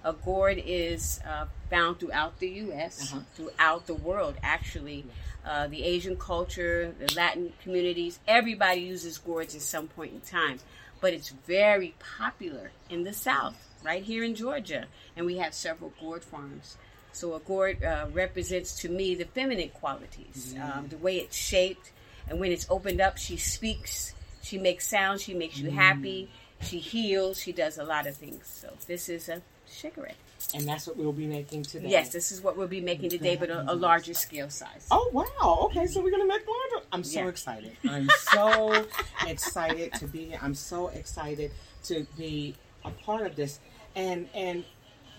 A 0.05 0.13
gourd 0.13 0.63
is 0.65 1.21
uh, 1.29 1.47
found 1.69 1.99
throughout 1.99 2.39
the 2.39 2.49
U.S., 2.49 3.13
uh-huh. 3.13 3.23
throughout 3.35 3.87
the 3.89 3.95
world, 3.95 4.37
actually. 4.43 5.05
Uh, 5.45 5.67
the 5.67 5.83
Asian 5.83 6.17
culture, 6.17 6.95
the 7.01 7.13
Latin 7.17 7.53
communities, 7.65 8.21
everybody 8.29 8.83
uses 8.83 9.19
gourds 9.19 9.57
at 9.57 9.63
some 9.63 9.89
point 9.89 10.13
in 10.13 10.21
time. 10.21 10.61
But 11.01 11.15
it's 11.15 11.31
very 11.31 11.97
popular 11.99 12.71
in 12.89 13.03
the 13.03 13.13
South 13.13 13.72
right 13.83 14.03
here 14.03 14.25
in 14.25 14.35
Georgia, 14.35 14.87
and 15.17 15.27
we 15.27 15.39
have 15.39 15.55
several 15.55 15.93
gourd 16.01 16.25
farms. 16.25 16.77
So 17.13 17.35
a 17.35 17.41
gourd 17.41 17.85
uh, 17.85 18.07
represents 18.13 18.77
to 18.81 18.89
me 18.89 19.15
the 19.15 19.27
feminine 19.27 19.69
qualities, 19.69 20.55
mm. 20.57 20.77
um, 20.77 20.89
the 20.89 20.97
way 20.97 21.19
it's 21.19 21.37
shaped, 21.37 21.93
and 22.29 22.41
when 22.41 22.53
it's 22.53 22.67
opened 22.71 23.01
up, 23.01 23.19
she 23.19 23.37
speaks, 23.37 24.15
she 24.43 24.59
makes 24.59 24.89
sounds, 24.89 25.23
she 25.23 25.35
makes 25.35 25.59
you 25.59 25.71
mm. 25.71 25.75
happy, 25.75 26.31
she 26.63 26.79
heals, 26.79 27.39
she 27.41 27.53
does 27.53 27.79
a 27.79 27.85
lot 27.85 28.07
of 28.07 28.17
things. 28.17 28.47
So 28.47 28.73
this 28.87 29.09
is 29.09 29.29
a 29.29 29.43
Shekere. 29.69 30.13
And 30.55 30.67
that's 30.67 30.87
what 30.87 30.97
we'll 30.97 31.13
be 31.13 31.27
making 31.27 31.63
today. 31.63 31.89
Yes, 31.89 32.11
this 32.11 32.33
is 32.33 32.41
what 32.41 32.57
we'll 32.57 32.69
be 32.69 32.81
making 32.81 33.11
today, 33.11 33.37
but 33.37 33.49
a, 33.49 33.73
a 33.73 33.75
larger 33.75 34.13
scale 34.13 34.51
size. 34.51 34.87
Oh 34.91 35.09
wow! 35.13 35.67
Okay, 35.67 35.87
so 35.87 36.03
we're 36.03 36.11
gonna 36.11 36.27
make 36.27 36.43
larger. 36.47 36.87
I'm 36.93 37.05
so 37.05 37.21
yeah. 37.21 37.29
excited. 37.29 37.77
I'm 37.89 38.09
so 38.19 38.87
excited 39.27 39.93
to 39.95 40.07
be 40.07 40.27
here. 40.27 40.39
I'm 40.43 40.55
so 40.55 40.89
excited 40.89 41.53
to 41.85 42.07
be 42.19 42.55
a 42.85 42.91
part 42.91 43.27
of 43.27 43.37
this. 43.37 43.61
And 43.95 44.29
and 44.35 44.65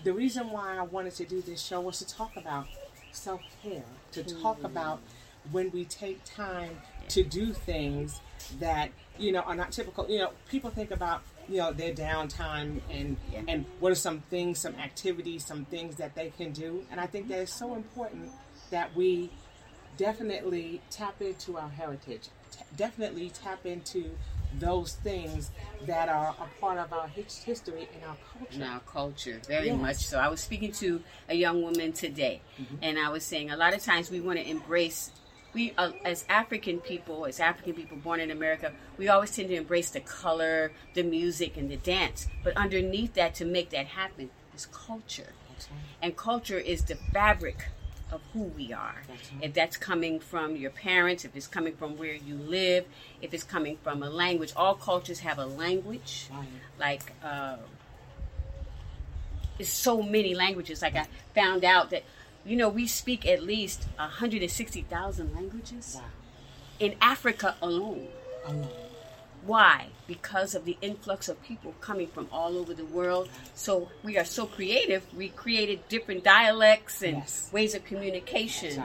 the 0.04 0.12
reason 0.12 0.50
why 0.50 0.76
I 0.76 0.82
wanted 0.82 1.14
to 1.16 1.24
do 1.24 1.40
this 1.40 1.62
show 1.62 1.80
was 1.80 1.98
to 1.98 2.06
talk 2.06 2.36
about 2.36 2.66
self 3.12 3.40
care, 3.62 3.84
to 4.12 4.22
talk 4.22 4.56
mm-hmm. 4.56 4.66
about 4.66 5.00
when 5.50 5.70
we 5.70 5.84
take 5.84 6.24
time 6.24 6.78
to 7.08 7.22
do 7.22 7.52
things 7.52 8.20
that 8.58 8.90
you 9.18 9.32
know 9.32 9.40
are 9.40 9.54
not 9.54 9.72
typical. 9.72 10.08
You 10.08 10.18
know, 10.18 10.30
people 10.48 10.70
think 10.70 10.90
about 10.90 11.22
you 11.48 11.58
know 11.58 11.72
their 11.72 11.92
downtime 11.92 12.80
and 12.90 13.16
yeah. 13.32 13.42
and 13.48 13.64
what 13.80 13.92
are 13.92 13.96
some 13.96 14.20
things, 14.30 14.58
some 14.58 14.74
activities, 14.76 15.44
some 15.44 15.64
things 15.66 15.96
that 15.96 16.14
they 16.14 16.30
can 16.30 16.52
do. 16.52 16.84
And 16.90 17.00
I 17.00 17.06
think 17.06 17.28
that 17.28 17.38
is 17.38 17.52
so 17.52 17.74
important 17.74 18.30
that 18.70 18.94
we 18.96 19.30
definitely 19.96 20.80
tap 20.90 21.20
into 21.20 21.56
our 21.56 21.68
heritage, 21.68 22.28
t- 22.50 22.64
definitely 22.76 23.30
tap 23.30 23.64
into 23.64 24.10
those 24.58 24.94
things 24.94 25.50
that 25.86 26.08
are 26.08 26.34
a 26.40 26.60
part 26.60 26.78
of 26.78 26.92
our 26.92 27.08
history 27.08 27.88
and 27.94 28.04
our 28.04 28.16
culture. 28.32 28.54
In 28.54 28.62
our 28.62 28.80
culture, 28.80 29.40
very 29.46 29.66
yes. 29.66 29.80
much 29.80 29.96
so. 29.96 30.18
I 30.18 30.28
was 30.28 30.40
speaking 30.40 30.72
to 30.72 31.02
a 31.28 31.34
young 31.34 31.62
woman 31.62 31.92
today, 31.92 32.40
mm-hmm. 32.60 32.76
and 32.82 32.98
I 32.98 33.10
was 33.10 33.24
saying 33.24 33.50
a 33.50 33.56
lot 33.56 33.74
of 33.74 33.82
times 33.82 34.10
we 34.10 34.20
want 34.20 34.38
to 34.38 34.48
embrace. 34.48 35.10
We, 35.52 35.72
uh, 35.78 35.92
as 36.04 36.24
African 36.28 36.80
people, 36.80 37.26
as 37.26 37.38
African 37.38 37.74
people 37.74 37.96
born 37.96 38.18
in 38.18 38.30
America, 38.30 38.72
we 38.98 39.08
always 39.08 39.34
tend 39.34 39.48
to 39.50 39.54
embrace 39.54 39.90
the 39.90 40.00
color, 40.00 40.72
the 40.94 41.04
music, 41.04 41.56
and 41.56 41.70
the 41.70 41.76
dance. 41.76 42.26
But 42.42 42.56
underneath 42.56 43.14
that, 43.14 43.36
to 43.36 43.44
make 43.44 43.70
that 43.70 43.86
happen, 43.86 44.30
is 44.54 44.66
culture. 44.66 45.32
Right. 45.48 45.68
And 46.02 46.16
culture 46.16 46.58
is 46.58 46.82
the 46.82 46.96
fabric 47.12 47.68
of 48.14 48.20
who 48.32 48.44
we 48.44 48.72
are. 48.72 49.02
If 49.42 49.52
that's 49.52 49.76
coming 49.76 50.20
from 50.20 50.56
your 50.56 50.70
parents, 50.70 51.24
if 51.24 51.34
it's 51.34 51.48
coming 51.48 51.74
from 51.74 51.98
where 51.98 52.14
you 52.14 52.36
live, 52.36 52.86
if 53.20 53.34
it's 53.34 53.42
coming 53.42 53.76
from 53.82 54.02
a 54.02 54.08
language. 54.08 54.52
All 54.56 54.74
cultures 54.74 55.18
have 55.20 55.38
a 55.38 55.46
language. 55.46 56.28
Like, 56.78 57.12
uh, 57.22 57.56
it's 59.58 59.68
so 59.68 60.00
many 60.00 60.34
languages. 60.34 60.80
Like, 60.80 60.94
I 60.94 61.06
found 61.34 61.64
out 61.64 61.90
that, 61.90 62.04
you 62.44 62.56
know, 62.56 62.68
we 62.68 62.86
speak 62.86 63.26
at 63.26 63.42
least 63.42 63.86
160,000 63.96 65.34
languages 65.34 65.96
wow. 65.98 66.04
in 66.78 66.94
Africa 67.00 67.56
alone. 67.60 68.08
Alone. 68.46 68.68
Why? 69.44 69.88
Because 70.06 70.54
of 70.54 70.64
the 70.64 70.76
influx 70.82 71.28
of 71.28 71.42
people 71.42 71.74
coming 71.80 72.08
from 72.08 72.28
all 72.30 72.58
over 72.58 72.74
the 72.74 72.84
world. 72.84 73.28
So 73.54 73.88
we 74.02 74.18
are 74.18 74.24
so 74.24 74.46
creative. 74.46 75.02
We 75.16 75.28
created 75.28 75.88
different 75.88 76.24
dialects 76.24 77.02
and 77.02 77.18
yes. 77.18 77.50
ways 77.52 77.74
of 77.74 77.84
communication. 77.84 78.82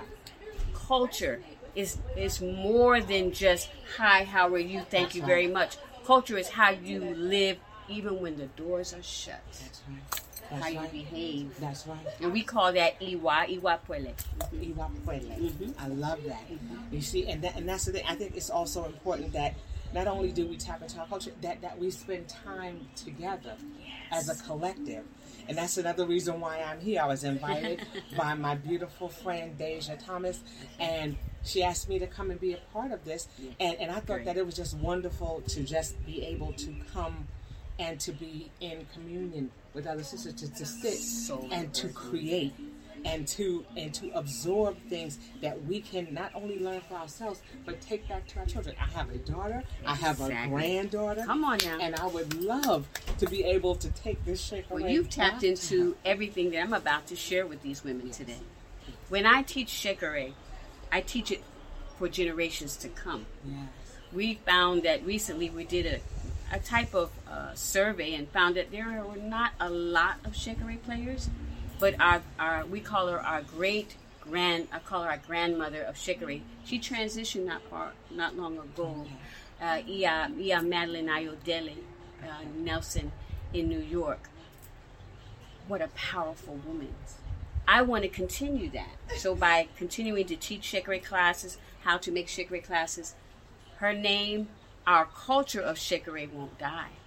Culture 0.74 1.42
is 1.76 1.98
is 2.18 2.42
more 2.42 3.02
than 3.02 3.32
just 3.32 3.70
hi, 3.98 4.24
how 4.24 4.48
are 4.54 4.58
you? 4.60 4.80
Thank 4.80 5.08
That's 5.08 5.16
you 5.16 5.24
very 5.24 5.48
much. 5.48 5.78
Culture 6.06 6.38
is 6.38 6.50
how 6.50 6.72
you 6.72 7.02
live 7.16 7.58
even 7.88 8.20
when 8.22 8.38
the 8.38 8.48
doors 8.48 8.94
are 8.94 9.04
shut. 9.04 9.42
That's 9.52 9.82
right. 9.88 10.22
That's 10.50 10.64
how 10.64 10.70
you 10.70 10.88
behave. 10.88 11.60
That's 11.60 11.86
right. 11.86 12.00
And 12.22 12.34
we 12.34 12.42
call 12.44 12.74
that 12.74 13.00
iwa, 13.00 13.46
iwa 13.50 13.80
pele. 13.86 14.14
Iwa 14.52 14.90
Pele. 15.06 15.36
Mhm. 15.38 15.74
I 15.78 15.88
love 15.88 16.24
that. 16.26 16.42
You 16.92 17.02
see, 17.02 17.28
and 17.30 17.44
that, 17.44 17.56
and 17.56 17.70
that's 17.70 17.86
the 17.86 17.92
thing. 17.92 18.06
I 18.08 18.16
think 18.16 18.36
it's 18.36 18.50
also 18.50 18.86
important 18.86 19.34
that 19.34 19.54
not 19.94 20.08
only 20.08 20.32
do 20.32 20.48
we 20.48 20.58
tap 20.58 20.82
into 20.82 21.00
our 21.00 21.08
culture, 21.08 21.32
that 21.42 21.62
that 21.62 21.80
we 21.80 21.90
spend 21.92 22.30
time 22.30 22.88
together 22.96 23.56
as 24.12 24.30
a 24.30 24.44
collective. 24.44 25.04
And 25.48 25.58
that's 25.58 25.78
another 25.78 26.06
reason 26.06 26.40
why 26.40 26.62
I'm 26.62 26.80
here. 26.80 27.02
I 27.02 27.08
was 27.08 27.24
invited 27.24 27.82
by 28.18 28.36
my 28.36 28.56
beautiful 28.56 29.10
friend 29.10 29.58
Deja 29.58 29.96
Thomas, 29.96 30.42
and 30.80 31.18
she 31.44 31.64
asked 31.64 31.90
me 31.90 31.98
to 32.00 32.08
come 32.08 32.30
and 32.30 32.40
be 32.40 32.54
a 32.54 32.60
part 32.72 32.92
of 32.92 33.04
this. 33.04 33.28
And, 33.60 33.76
and 33.80 33.92
I 33.92 33.96
thought 33.96 34.18
Great. 34.18 34.26
that 34.26 34.38
it 34.38 34.46
was 34.46 34.56
just 34.56 34.78
wonderful 34.78 35.42
to 35.48 35.64
just 35.64 36.04
be 36.06 36.24
able 36.24 36.54
to 36.54 36.76
come 36.94 37.28
and 37.80 38.00
to 38.02 38.12
be 38.12 38.52
in 38.60 38.86
communion 38.94 39.50
with 39.74 39.88
other 39.88 40.04
sisters, 40.04 40.34
to, 40.34 40.54
to 40.54 40.66
sit 40.66 40.94
So 40.94 41.48
and 41.52 41.74
to 41.76 41.88
create 41.90 42.54
and 43.06 43.28
to 43.28 43.66
and 43.78 43.94
to 43.96 44.12
absorb 44.12 44.78
things 44.90 45.20
that 45.42 45.62
we 45.66 45.82
can 45.82 46.08
not 46.14 46.32
only 46.36 46.60
learn 46.60 46.82
for 46.82 46.96
ourselves 46.96 47.42
but 47.66 47.80
take 47.82 48.08
back 48.08 48.28
to 48.28 48.40
our 48.40 48.46
children. 48.46 48.76
I 48.80 48.86
have 48.98 49.10
a 49.10 49.18
daughter, 49.18 49.64
I 49.86 49.96
have 49.96 50.22
a 50.22 50.28
granddaughter, 50.48 51.24
Come 51.26 51.44
on 51.44 51.58
now. 51.64 51.78
and 51.80 51.96
I 51.96 52.08
would 52.08 52.34
love 52.42 52.88
to 53.18 53.26
be 53.28 53.44
able 53.44 53.76
to 53.76 53.90
take 53.92 54.24
this 54.26 54.42
shake 54.42 54.66
Well, 54.70 54.88
you've 54.88 55.10
tapped 55.10 55.44
into 55.44 55.96
everything 56.06 56.52
that 56.52 56.62
I'm 56.62 56.74
about 56.74 57.08
to 57.08 57.16
share 57.16 57.46
with 57.46 57.62
these 57.62 57.84
women 57.84 58.12
today. 58.12 58.40
When 59.10 59.26
I 59.26 59.42
teach 59.42 59.70
Shekere, 59.70 60.34
I 60.92 61.02
teach 61.02 61.32
it 61.32 61.44
for 61.98 62.08
generations 62.08 62.76
to 62.78 62.90
come. 62.90 63.26
Yes. 63.46 63.58
We 64.14 64.36
found 64.46 64.84
that 64.84 65.06
recently 65.06 65.50
we 65.50 65.64
did 65.66 65.86
a, 65.86 66.56
a 66.56 66.60
type 66.60 66.94
of 66.94 67.12
uh, 67.30 67.54
survey 67.54 68.14
and 68.16 68.28
found 68.30 68.56
that 68.56 68.72
there 68.72 69.04
were 69.08 69.18
not 69.18 69.52
a 69.60 69.70
lot 69.70 70.18
of 70.26 70.34
Shekere 70.34 70.82
players, 70.84 71.30
but 71.80 71.96
our, 72.00 72.22
our 72.38 72.66
we 72.66 72.80
call 72.80 73.08
her 73.08 73.20
our 73.20 73.42
great 73.42 73.96
grand 74.20 74.68
I 74.72 74.80
call 74.80 75.04
her 75.04 75.10
our 75.10 75.18
grandmother 75.18 75.82
of 75.84 75.96
Shekere. 75.96 76.42
She 76.66 76.80
transitioned 76.80 77.46
not 77.46 77.62
far 77.64 77.94
not 78.12 78.36
long 78.36 78.58
ago. 78.58 79.06
Uh, 79.62 79.82
Iya, 79.88 80.64
Madeline 80.64 81.08
Ayodele 81.08 81.78
uh, 82.24 82.44
Nelson 82.58 83.12
in 83.54 83.68
New 83.68 83.80
York. 83.80 84.30
What 85.68 85.82
a 85.82 85.88
powerful 85.90 86.60
woman. 86.66 86.94
I 87.68 87.82
want 87.84 88.04
to 88.04 88.10
continue 88.10 88.70
that. 88.72 88.96
So 89.18 89.36
by 89.36 89.68
continuing 89.78 90.26
to 90.28 90.36
teach 90.36 90.72
Shekere 90.72 91.04
classes, 91.04 91.58
how 91.82 91.98
to 91.98 92.12
make 92.12 92.28
Shekere 92.28 92.64
classes, 92.64 93.16
her 93.78 93.94
name, 93.94 94.50
our 94.88 95.06
culture 95.06 95.62
of 95.62 95.78
Shekere 95.78 96.32
won't 96.32 96.58
die 96.58 96.99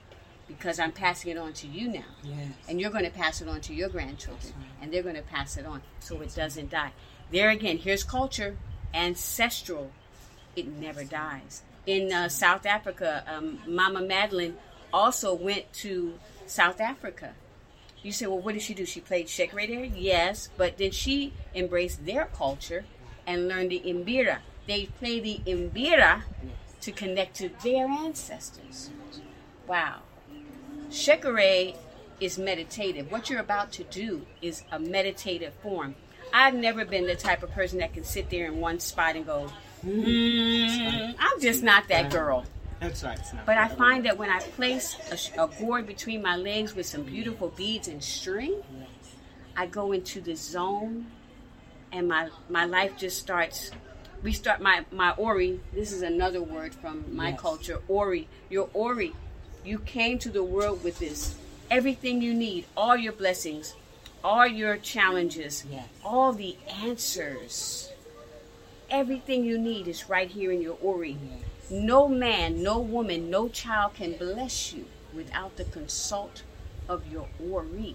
because 0.49 0.79
I'm 0.79 0.93
passing 0.93 1.31
it 1.31 1.39
on 1.39 1.53
to 1.55 1.67
you 1.67 1.89
now. 1.89 2.05
Yes. 2.23 2.53
And 2.69 2.81
you're 2.81 2.91
going 2.91 3.05
to 3.05 3.11
pass 3.11 3.41
it 3.41 3.49
on 3.49 3.61
to 3.63 3.75
your 3.75 3.89
grandchildren, 3.89 4.53
and 4.81 4.93
they're 4.93 5.03
going 5.03 5.17
to 5.17 5.23
pass 5.23 5.57
it 5.57 5.67
on 5.67 5.83
so 6.01 6.21
it 6.21 6.35
doesn't 6.35 6.71
die. 6.71 6.93
There 7.31 7.51
again, 7.51 7.79
here's 7.79 8.05
culture, 8.05 8.57
ancestral, 8.93 9.91
it 10.55 10.67
never 10.69 11.05
dies. 11.05 11.63
In 11.87 12.13
uh, 12.13 12.29
South 12.29 12.67
Africa, 12.67 13.25
um, 13.27 13.59
Mama 13.67 14.03
Madeline 14.03 14.57
also 14.93 15.35
went 15.35 15.73
to 15.75 16.19
South 16.47 16.81
Africa. 16.81 17.35
You 18.03 18.13
say, 18.13 18.27
well, 18.27 18.41
what 18.41 18.55
did 18.55 18.63
she 18.63 18.75
do? 18.75 18.85
She 18.85 19.01
played 19.01 19.27
Shekere 19.27 19.67
there? 19.69 19.85
Yes, 19.85 20.51
but 20.57 20.77
then 20.77 20.91
she 20.91 21.33
embraced 21.55 22.05
their 22.05 22.27
culture 22.27 22.85
and 23.27 23.49
learned 23.49 23.71
the 23.71 23.81
mbira. 23.81 24.39
They 24.67 24.87
play 24.87 25.21
the 25.21 25.41
mbira 25.47 26.23
to 26.81 26.93
connect 26.93 27.37
to 27.37 27.51
their 27.63 27.87
ancestors. 27.87 28.91
Wow. 29.67 30.01
Shekere 30.93 31.75
is 32.21 32.39
meditative. 32.39 33.11
What 33.11 33.31
you're 33.31 33.41
about 33.41 33.73
to 33.73 33.85
do 33.85 34.27
is 34.43 34.63
a 34.71 34.79
meditative 34.79 35.55
form. 35.63 35.95
I've 36.35 36.55
never 36.55 36.85
been 36.85 37.07
the 37.07 37.17
type 37.17 37.43
of 37.43 37.51
person 37.51 37.79
that 37.79 37.93
can 37.95 38.05
sit 38.05 38.31
there 38.31 38.47
in 38.47 38.61
one 38.61 38.79
spot 38.79 39.17
and 39.17 39.27
go, 39.27 39.51
"Mm, 39.85 41.15
I'm 41.19 41.41
just 41.41 41.63
not 41.63 41.89
that 41.89 42.11
girl. 42.11 42.45
That's 42.81 43.03
right. 43.03 43.19
But 43.47 43.59
I 43.59 43.69
find 43.69 44.05
that 44.07 44.19
when 44.19 44.29
I 44.29 44.41
place 44.41 44.97
a, 45.37 45.43
a 45.45 45.49
gourd 45.49 45.87
between 45.87 46.21
my 46.21 46.37
legs 46.37 46.75
with 46.75 46.87
some 46.87 47.03
beautiful 47.05 47.49
beads 47.49 47.89
and 47.89 48.03
string, 48.03 48.63
I 49.57 49.67
go 49.67 49.93
into 49.93 50.21
the 50.21 50.35
zone 50.35 51.07
and 51.93 52.09
my, 52.09 52.29
my 52.49 52.65
life 52.65 52.97
just 52.97 53.19
starts. 53.21 53.71
We 54.23 54.33
start 54.33 54.61
my, 54.61 54.85
my 54.91 55.13
Ori. 55.13 55.61
This 55.73 55.93
is 55.93 56.03
another 56.03 56.43
word 56.43 56.75
from 56.75 57.05
my 57.15 57.31
Yes. 57.31 57.41
culture. 57.41 57.81
Ori. 57.89 58.27
Your 58.51 58.69
Ori. 58.73 59.15
You 59.65 59.79
came 59.79 60.19
to 60.21 60.29
the 60.29 60.43
world 60.43 60.83
with 60.83 60.99
this. 60.99 61.37
Everything 61.71 62.21
you 62.21 62.35
need, 62.35 62.67
all 62.77 62.97
your 62.97 63.13
blessings, 63.13 63.75
all 64.25 64.47
your 64.47 64.77
challenges, 64.77 65.65
Yes. 65.71 65.87
all 66.05 66.33
the 66.33 66.57
answers. 66.83 67.91
Everything 68.91 69.45
you 69.45 69.59
need 69.59 69.89
is 69.89 70.09
right 70.09 70.29
here 70.31 70.53
in 70.53 70.61
your 70.61 70.77
Ori. 70.83 71.17
No 71.71 72.09
man, 72.09 72.63
no 72.63 72.79
woman, 72.79 73.31
no 73.31 73.49
child 73.49 73.95
can 73.95 74.13
bless 74.15 74.73
you 74.73 74.87
without 75.15 75.57
the 75.57 75.65
consult 75.65 76.43
of 76.89 77.11
your 77.11 77.29
Ori. 77.51 77.95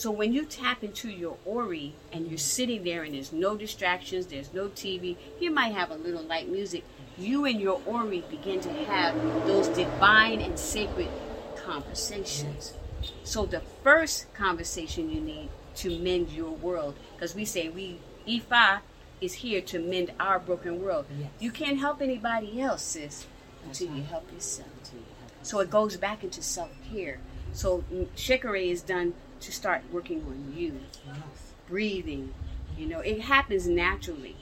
So 0.00 0.10
when 0.10 0.32
you 0.32 0.46
tap 0.46 0.82
into 0.82 1.10
your 1.10 1.36
Ori 1.44 1.92
and 2.10 2.26
you're 2.26 2.38
sitting 2.38 2.84
there 2.84 3.02
and 3.02 3.12
there's 3.12 3.34
no 3.34 3.54
distractions, 3.54 4.28
there's 4.28 4.54
no 4.54 4.68
TV, 4.68 5.14
you 5.38 5.50
might 5.50 5.74
have 5.74 5.90
a 5.90 5.94
little 5.94 6.22
light 6.22 6.48
music. 6.48 6.84
You 7.18 7.44
and 7.44 7.60
your 7.60 7.82
Ori 7.84 8.24
begin 8.30 8.60
to 8.60 8.72
have 8.84 9.14
those 9.46 9.68
divine 9.68 10.40
and 10.40 10.58
sacred 10.58 11.10
conversations. 11.54 12.72
So 13.24 13.44
the 13.44 13.60
first 13.84 14.32
conversation 14.32 15.10
you 15.10 15.20
need 15.20 15.50
to 15.74 15.98
mend 15.98 16.30
your 16.30 16.52
world, 16.52 16.94
because 17.14 17.34
we 17.34 17.44
say 17.44 17.68
we 17.68 17.98
Ifa 18.26 18.80
is 19.20 19.34
here 19.34 19.60
to 19.60 19.78
mend 19.78 20.12
our 20.18 20.38
broken 20.38 20.82
world. 20.82 21.04
Yes. 21.18 21.28
You 21.40 21.50
can't 21.50 21.78
help 21.78 22.00
anybody 22.00 22.58
else, 22.58 22.80
sis, 22.80 23.26
until 23.66 23.94
you 23.94 24.04
help 24.04 24.32
yourself. 24.32 24.68
So 25.42 25.58
it 25.58 25.68
goes 25.68 25.98
back 25.98 26.24
into 26.24 26.42
self 26.42 26.70
care. 26.90 27.18
So 27.52 27.84
mm, 27.92 28.06
Shekere 28.16 28.70
is 28.70 28.80
done 28.80 29.12
to 29.40 29.52
start 29.52 29.82
working 29.92 30.22
on 30.26 30.52
you, 30.56 30.80
Yes. 31.06 31.16
breathing. 31.68 32.32
You 32.76 32.86
know, 32.86 33.00
it 33.00 33.22
happens 33.22 33.66
naturally. 33.66 34.36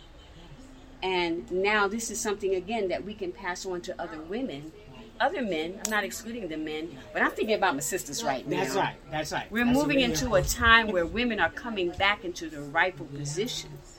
And 1.02 1.50
now 1.50 1.86
this 1.86 2.10
is 2.10 2.20
something 2.20 2.54
again 2.54 2.88
that 2.88 3.04
we 3.04 3.14
can 3.14 3.32
pass 3.32 3.64
on 3.64 3.80
to 3.82 4.00
other 4.00 4.20
women, 4.20 4.72
other 5.20 5.42
men. 5.42 5.80
I'm 5.84 5.90
not 5.90 6.04
excluding 6.04 6.48
the 6.48 6.56
men, 6.56 6.96
but 7.12 7.22
I'm 7.22 7.30
thinking 7.30 7.54
about 7.54 7.74
my 7.74 7.80
sisters 7.80 8.22
right 8.24 8.46
now. 8.46 8.60
That's 8.60 8.74
right. 8.74 8.96
That's 9.10 9.32
right. 9.32 9.50
We're 9.50 9.64
That's 9.64 9.78
moving 9.78 10.00
into 10.00 10.34
a 10.34 10.42
time 10.42 10.88
where 10.88 11.06
women 11.06 11.38
are 11.40 11.50
coming 11.50 11.90
back 11.90 12.24
into 12.24 12.48
the 12.50 12.60
rightful 12.62 13.06
positions. 13.06 13.98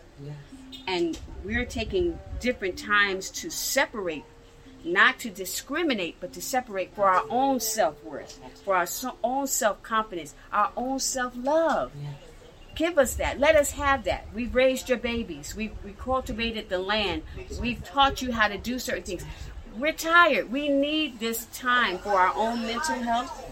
And 0.88 1.18
we're 1.44 1.66
taking 1.66 2.20
different 2.40 2.78
times 2.78 3.30
to 3.32 3.50
separate, 3.50 4.24
not 4.84 5.20
to 5.20 5.30
discriminate, 5.30 6.18
but 6.20 6.34
to 6.34 6.42
separate 6.42 6.94
for 6.96 7.06
our 7.06 7.24
own 7.30 7.60
self 7.60 8.04
worth, 8.04 8.40
for 8.64 8.76
our 8.76 8.86
so- 8.86 9.18
own 9.24 9.48
self 9.48 9.82
confidence, 9.84 10.34
our 10.52 10.72
own 10.76 11.00
self 11.00 11.34
love. 11.36 11.92
Yes. 12.02 12.14
Give 12.76 12.98
us 12.98 13.16
that. 13.16 13.40
Let 13.40 13.56
us 13.56 13.72
have 13.72 14.06
that. 14.06 14.28
We've 14.34 14.56
raised 14.56 14.88
your 14.88 15.00
babies. 15.00 15.54
We've 15.54 15.74
we 15.84 15.92
cultivated 15.94 16.70
the 16.70 16.80
land. 16.80 17.24
We've 17.60 17.84
taught 17.84 18.22
you 18.22 18.32
how 18.32 18.48
to 18.48 18.58
do 18.58 18.80
certain 18.80 19.04
things. 19.04 19.26
We're 19.78 19.92
tired. 19.94 20.52
We 20.52 20.70
need 20.70 21.20
this 21.20 21.46
time 21.48 21.98
for 22.00 22.12
our 22.12 22.34
own 22.36 22.62
mental 22.66 22.96
health, 22.96 23.46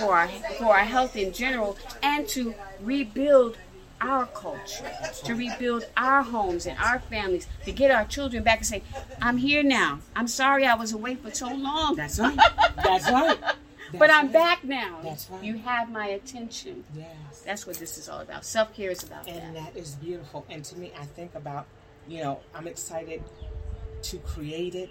for 0.00 0.14
our 0.16 0.28
for 0.58 0.66
our 0.76 0.84
health 0.84 1.16
in 1.16 1.32
general, 1.32 1.76
and 2.02 2.26
to 2.28 2.54
rebuild 2.80 3.58
our 4.04 4.26
culture, 4.26 4.90
to 5.24 5.34
rebuild 5.34 5.84
our 5.96 6.22
homes 6.22 6.66
and 6.66 6.78
our 6.78 6.98
families, 6.98 7.46
to 7.64 7.72
get 7.72 7.90
our 7.90 8.04
children 8.04 8.42
back 8.42 8.58
and 8.58 8.66
say, 8.66 8.82
"I'm 9.22 9.36
here 9.38 9.62
now. 9.62 10.00
I'm 10.14 10.28
sorry 10.28 10.66
I 10.66 10.74
was 10.74 10.92
away 10.92 11.14
for 11.16 11.30
so 11.32 11.48
long, 11.48 11.96
That's 11.96 12.18
right. 12.18 12.38
That's 12.76 13.10
right. 13.10 13.38
but 13.92 13.98
That's 14.08 14.12
I'm 14.12 14.24
right. 14.26 14.32
back 14.32 14.64
now. 14.64 15.00
That's 15.02 15.30
right. 15.30 15.42
You 15.42 15.58
have 15.58 15.90
my 15.90 16.06
attention." 16.08 16.84
Yes. 16.94 17.42
That's 17.44 17.66
what 17.66 17.76
this 17.76 17.98
is 17.98 18.08
all 18.08 18.20
about. 18.20 18.44
Self 18.44 18.74
care 18.74 18.90
is 18.90 19.02
about 19.02 19.26
And 19.28 19.56
that. 19.56 19.74
that 19.74 19.76
is 19.80 19.94
beautiful. 19.96 20.44
And 20.50 20.64
to 20.66 20.76
me, 20.78 20.92
I 20.98 21.04
think 21.04 21.34
about, 21.34 21.66
you 22.08 22.22
know, 22.22 22.40
I'm 22.54 22.66
excited 22.66 23.22
to 24.02 24.18
create 24.18 24.74
it 24.74 24.90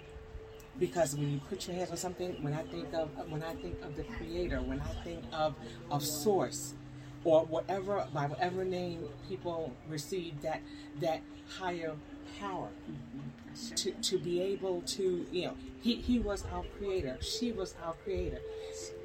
because 0.78 1.14
when 1.14 1.30
you 1.32 1.40
put 1.48 1.66
your 1.68 1.76
hands 1.76 1.90
on 1.90 1.96
something, 1.96 2.30
when 2.42 2.52
I 2.54 2.62
think 2.62 2.92
of 2.94 3.08
when 3.30 3.42
I 3.42 3.54
think 3.54 3.80
of 3.82 3.94
the 3.96 4.02
creator, 4.16 4.60
when 4.60 4.80
I 4.80 4.92
think 5.04 5.22
of 5.32 5.54
of 5.90 6.04
source, 6.04 6.74
or 7.24 7.44
whatever 7.46 8.06
by 8.12 8.26
whatever 8.26 8.64
name 8.64 9.08
people 9.28 9.72
receive 9.88 10.40
that 10.42 10.60
that 11.00 11.20
higher 11.58 11.94
power 12.38 12.68
to, 13.76 13.92
to 13.92 14.18
be 14.18 14.40
able 14.40 14.82
to 14.82 15.26
you 15.30 15.46
know 15.46 15.54
he, 15.80 15.96
he 15.96 16.18
was 16.18 16.44
our 16.52 16.64
creator. 16.78 17.18
She 17.20 17.52
was 17.52 17.74
our 17.84 17.92
creator. 17.92 18.40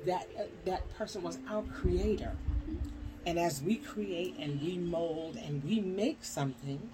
That 0.06 0.30
uh, 0.40 0.44
that 0.66 0.90
person 0.98 1.22
was 1.22 1.38
our 1.50 1.64
creator. 1.64 2.32
And 3.26 3.38
as 3.38 3.62
we 3.62 3.76
create 3.76 4.36
and 4.40 4.62
we 4.62 4.78
mold 4.78 5.36
and 5.36 5.62
we 5.64 5.82
make 5.82 6.24
something 6.24 6.90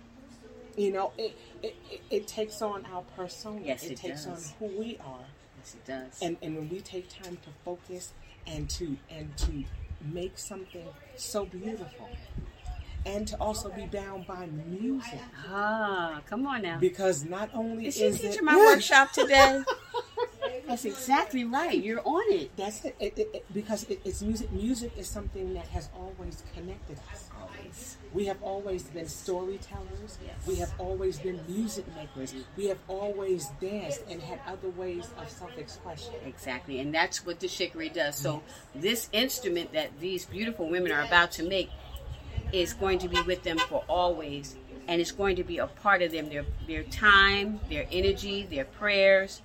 you 0.75 0.91
know 0.91 1.13
it 1.17 1.37
it, 1.61 1.75
it, 1.89 2.01
it 2.09 2.27
takes 2.27 2.61
on 2.63 2.85
our 2.91 3.03
persona. 3.15 3.61
Yes, 3.63 3.83
it, 3.83 3.91
it 3.91 3.97
takes 3.97 4.25
does. 4.25 4.53
on 4.59 4.69
who 4.69 4.79
we 4.79 4.97
are. 5.05 5.25
Yes, 5.59 5.75
it 5.75 5.85
does. 5.85 6.19
and 6.21 6.37
and 6.41 6.55
when 6.55 6.69
we 6.69 6.81
take 6.81 7.07
time 7.07 7.37
to 7.37 7.49
focus 7.63 8.13
and 8.47 8.67
to 8.71 8.97
and 9.09 9.37
to 9.37 9.63
make 10.13 10.37
something 10.37 10.87
so 11.15 11.45
beautiful 11.45 12.09
and 13.05 13.27
to 13.27 13.37
also 13.39 13.69
be 13.69 13.85
bound 13.85 14.25
by 14.27 14.47
music. 14.47 15.19
Ah, 15.47 16.21
come 16.27 16.45
on 16.47 16.63
now. 16.63 16.79
Because 16.79 17.23
not 17.23 17.49
only 17.53 17.87
Is 17.87 17.97
is, 17.97 18.17
she 18.19 18.27
it 18.27 18.31
teaching 18.31 18.45
my 18.45 18.55
workshop 18.55 19.11
today? 19.11 19.63
That's 20.67 20.85
exactly 20.85 21.43
right. 21.45 21.77
You're 21.81 22.01
on 22.03 22.23
it. 22.33 22.51
That's 22.57 22.83
it, 22.85 22.95
it, 22.99 23.13
it, 23.17 23.29
it- 23.33 23.45
because 23.53 23.83
it, 23.85 23.99
it's 24.03 24.21
music. 24.21 24.51
Music 24.51 24.91
is 24.97 25.07
something 25.07 25.53
that 25.53 25.67
has 25.67 25.89
always 25.95 26.43
connected 26.55 26.97
us. 27.13 27.29
We 28.13 28.25
have 28.25 28.41
always 28.41 28.83
been 28.83 29.07
storytellers. 29.07 30.17
Yes. 30.25 30.35
We 30.47 30.55
have 30.55 30.73
always 30.79 31.19
been 31.19 31.39
music 31.47 31.85
makers. 31.95 32.33
We 32.55 32.67
have 32.67 32.77
always 32.87 33.47
danced 33.59 34.03
and 34.09 34.21
had 34.21 34.39
other 34.47 34.69
ways 34.69 35.05
of 35.17 35.29
self-expression. 35.29 36.13
Exactly, 36.25 36.79
and 36.79 36.93
that's 36.93 37.25
what 37.25 37.39
the 37.39 37.47
shekere 37.47 37.93
does. 37.93 38.15
So 38.15 38.41
this 38.73 39.09
instrument 39.11 39.73
that 39.73 39.99
these 39.99 40.25
beautiful 40.25 40.69
women 40.69 40.91
are 40.91 41.03
about 41.03 41.31
to 41.33 41.43
make 41.43 41.69
is 42.53 42.73
going 42.73 42.99
to 42.99 43.09
be 43.09 43.21
with 43.23 43.43
them 43.43 43.57
for 43.57 43.83
always, 43.89 44.55
and 44.87 45.01
it's 45.01 45.11
going 45.11 45.35
to 45.35 45.43
be 45.43 45.57
a 45.57 45.67
part 45.67 46.01
of 46.01 46.11
them. 46.11 46.29
Their 46.29 46.45
their 46.67 46.83
time, 46.83 47.59
their 47.69 47.85
energy, 47.91 48.43
their 48.49 48.65
prayers, 48.65 49.41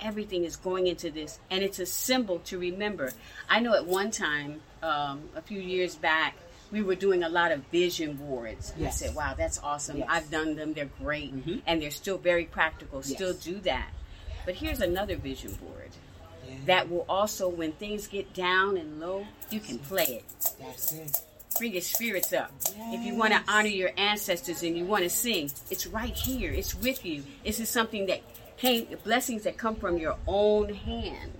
everything 0.00 0.44
is 0.44 0.56
going 0.56 0.86
into 0.86 1.10
this, 1.10 1.38
and 1.50 1.62
it's 1.62 1.78
a 1.80 1.86
symbol 1.86 2.38
to 2.40 2.58
remember. 2.58 3.12
I 3.50 3.60
know 3.60 3.74
at 3.74 3.86
one 3.86 4.10
time, 4.10 4.62
um, 4.82 5.28
a 5.34 5.42
few 5.42 5.60
years 5.60 5.96
back. 5.96 6.36
We 6.72 6.82
were 6.82 6.94
doing 6.96 7.22
a 7.22 7.28
lot 7.28 7.52
of 7.52 7.60
vision 7.72 8.14
boards. 8.14 8.72
I 8.82 8.90
said, 8.90 9.14
"Wow, 9.14 9.34
that's 9.36 9.58
awesome! 9.62 9.98
Yes. 9.98 10.08
I've 10.10 10.30
done 10.30 10.56
them. 10.56 10.74
They're 10.74 10.90
great, 11.00 11.34
Mhm. 11.34 11.62
and 11.66 11.80
they're 11.80 11.90
still 11.90 12.18
very 12.18 12.44
practical. 12.44 13.02
Still 13.02 13.34
do 13.34 13.60
that." 13.60 13.90
But 14.44 14.56
here's 14.56 14.80
another 14.80 15.16
vision 15.16 15.52
board 15.54 15.90
Yeah. 16.48 16.54
that 16.66 16.90
will 16.90 17.04
also, 17.08 17.48
when 17.48 17.72
things 17.72 18.06
get 18.08 18.32
down 18.34 18.76
and 18.76 19.00
low, 19.00 19.26
you 19.50 19.60
can 19.60 19.78
play 19.78 20.04
it. 20.06 20.24
That's 20.60 20.92
it. 20.92 21.20
Bring 21.58 21.72
your 21.72 21.82
spirits 21.82 22.32
up. 22.32 22.52
If 22.92 23.04
you 23.06 23.14
want 23.14 23.32
to 23.32 23.42
honor 23.48 23.68
your 23.68 23.92
ancestors 23.96 24.62
and 24.62 24.76
you 24.76 24.84
want 24.84 25.04
to 25.04 25.10
sing, 25.10 25.50
it's 25.70 25.86
right 25.86 26.14
here. 26.14 26.52
It's 26.52 26.74
with 26.74 27.04
you. 27.04 27.24
This 27.44 27.60
is 27.60 27.68
something 27.70 28.06
that 28.06 28.20
came, 28.58 28.86
blessings 29.04 29.44
that 29.44 29.56
come 29.56 29.76
from 29.76 29.98
your 29.98 30.16
own 30.26 30.74
hand. 30.74 31.32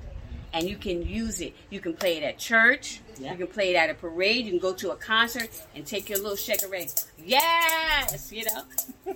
And 0.52 0.68
you 0.70 0.76
can 0.78 1.06
use 1.06 1.40
it. 1.42 1.52
You 1.68 1.80
can 1.80 1.92
play 1.94 2.16
it 2.16 2.22
at 2.22 2.38
church. 2.38 3.00
Yeah. 3.18 3.32
You 3.32 3.38
can 3.38 3.46
play 3.48 3.74
it 3.74 3.76
at 3.76 3.90
a 3.90 3.94
parade. 3.94 4.44
You 4.44 4.52
can 4.52 4.60
go 4.60 4.72
to 4.74 4.92
a 4.92 4.96
concert 4.96 5.48
and 5.74 5.86
take 5.86 6.08
your 6.08 6.18
little 6.18 6.36
shaker 6.36 6.66
Yes, 7.18 8.32
you 8.32 8.44
know. 8.44 8.62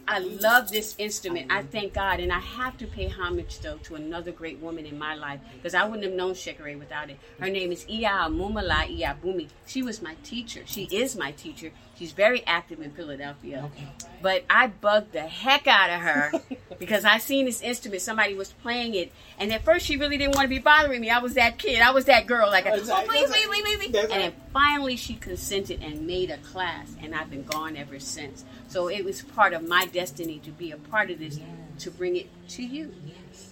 I 0.09 0.19
love 0.19 0.71
this 0.71 0.95
instrument. 0.99 1.53
I 1.53 1.63
thank 1.63 1.95
God, 1.95 2.21
and 2.21 2.33
I 2.33 2.39
have 2.39 2.77
to 2.79 2.87
pay 2.87 3.09
homage 3.09 3.61
though 3.61 3.77
to 3.85 3.97
another 3.97 4.33
great 4.33 4.59
woman 4.59 4.87
in 4.87 4.99
my 4.99 5.15
life 5.15 5.41
because 5.55 5.75
I 5.75 5.85
wouldn't 5.85 6.05
have 6.05 6.15
known 6.15 6.33
Shekere 6.35 6.79
without 6.79 7.11
it. 7.11 7.19
Her 7.39 7.47
mm-hmm. 7.47 7.53
name 7.53 7.73
is 7.73 7.85
Iya 7.85 8.29
Mumala 8.31 8.87
Iyabumi. 8.89 9.49
She 9.67 9.83
was 9.83 10.01
my 10.03 10.15
teacher. 10.23 10.63
She 10.65 10.85
is 10.85 11.17
my 11.17 11.33
teacher. 11.33 11.71
She's 11.97 12.13
very 12.13 12.45
active 12.47 12.81
in 12.81 12.93
Philadelphia. 12.93 13.71
Okay. 13.73 13.89
But 14.23 14.45
I 14.49 14.69
bugged 14.69 15.13
the 15.13 15.23
heck 15.23 15.67
out 15.67 15.91
of 15.91 16.01
her 16.01 16.33
because 16.81 17.05
I 17.05 17.19
seen 17.19 17.45
this 17.45 17.61
instrument. 17.61 18.03
Somebody 18.03 18.35
was 18.35 18.53
playing 18.53 18.95
it, 18.95 19.13
and 19.39 19.53
at 19.53 19.63
first 19.63 19.87
she 19.87 19.97
really 19.97 20.19
didn't 20.19 20.35
want 20.35 20.47
to 20.47 20.49
be 20.49 20.59
bothering 20.59 21.01
me. 21.01 21.11
I 21.11 21.21
was 21.21 21.35
that 21.35 21.59
kid. 21.59 21.81
I 21.81 21.93
was 21.93 22.07
that 22.07 22.27
girl. 22.27 22.51
Like, 22.51 22.65
That's 22.65 22.89
oh, 22.89 22.93
right. 22.95 23.07
please, 23.07 23.29
That's 23.29 23.33
please, 23.33 23.49
right. 23.49 23.63
please, 23.65 23.77
please. 23.77 23.93
That's 23.93 24.13
And 24.13 24.23
then 24.23 24.33
finally 24.53 24.97
she 24.97 25.15
consented 25.15 25.81
and 25.83 26.07
made 26.07 26.31
a 26.31 26.39
class, 26.39 26.97
and 27.01 27.15
I've 27.15 27.31
been 27.31 27.45
gone 27.45 27.77
ever 27.77 28.01
since. 28.01 28.45
So 28.67 28.89
it 28.89 29.05
was 29.05 29.23
part 29.23 29.53
of 29.53 29.69
my 29.69 29.87
destiny 29.87 30.41
to 30.41 30.51
be 30.51 30.73
a 30.73 30.77
part 30.77 31.11
of 31.11 31.21
this, 31.21 31.39
to 31.81 31.91
bring 31.91 32.17
it 32.17 32.27
to 32.51 32.63
you, 32.65 32.93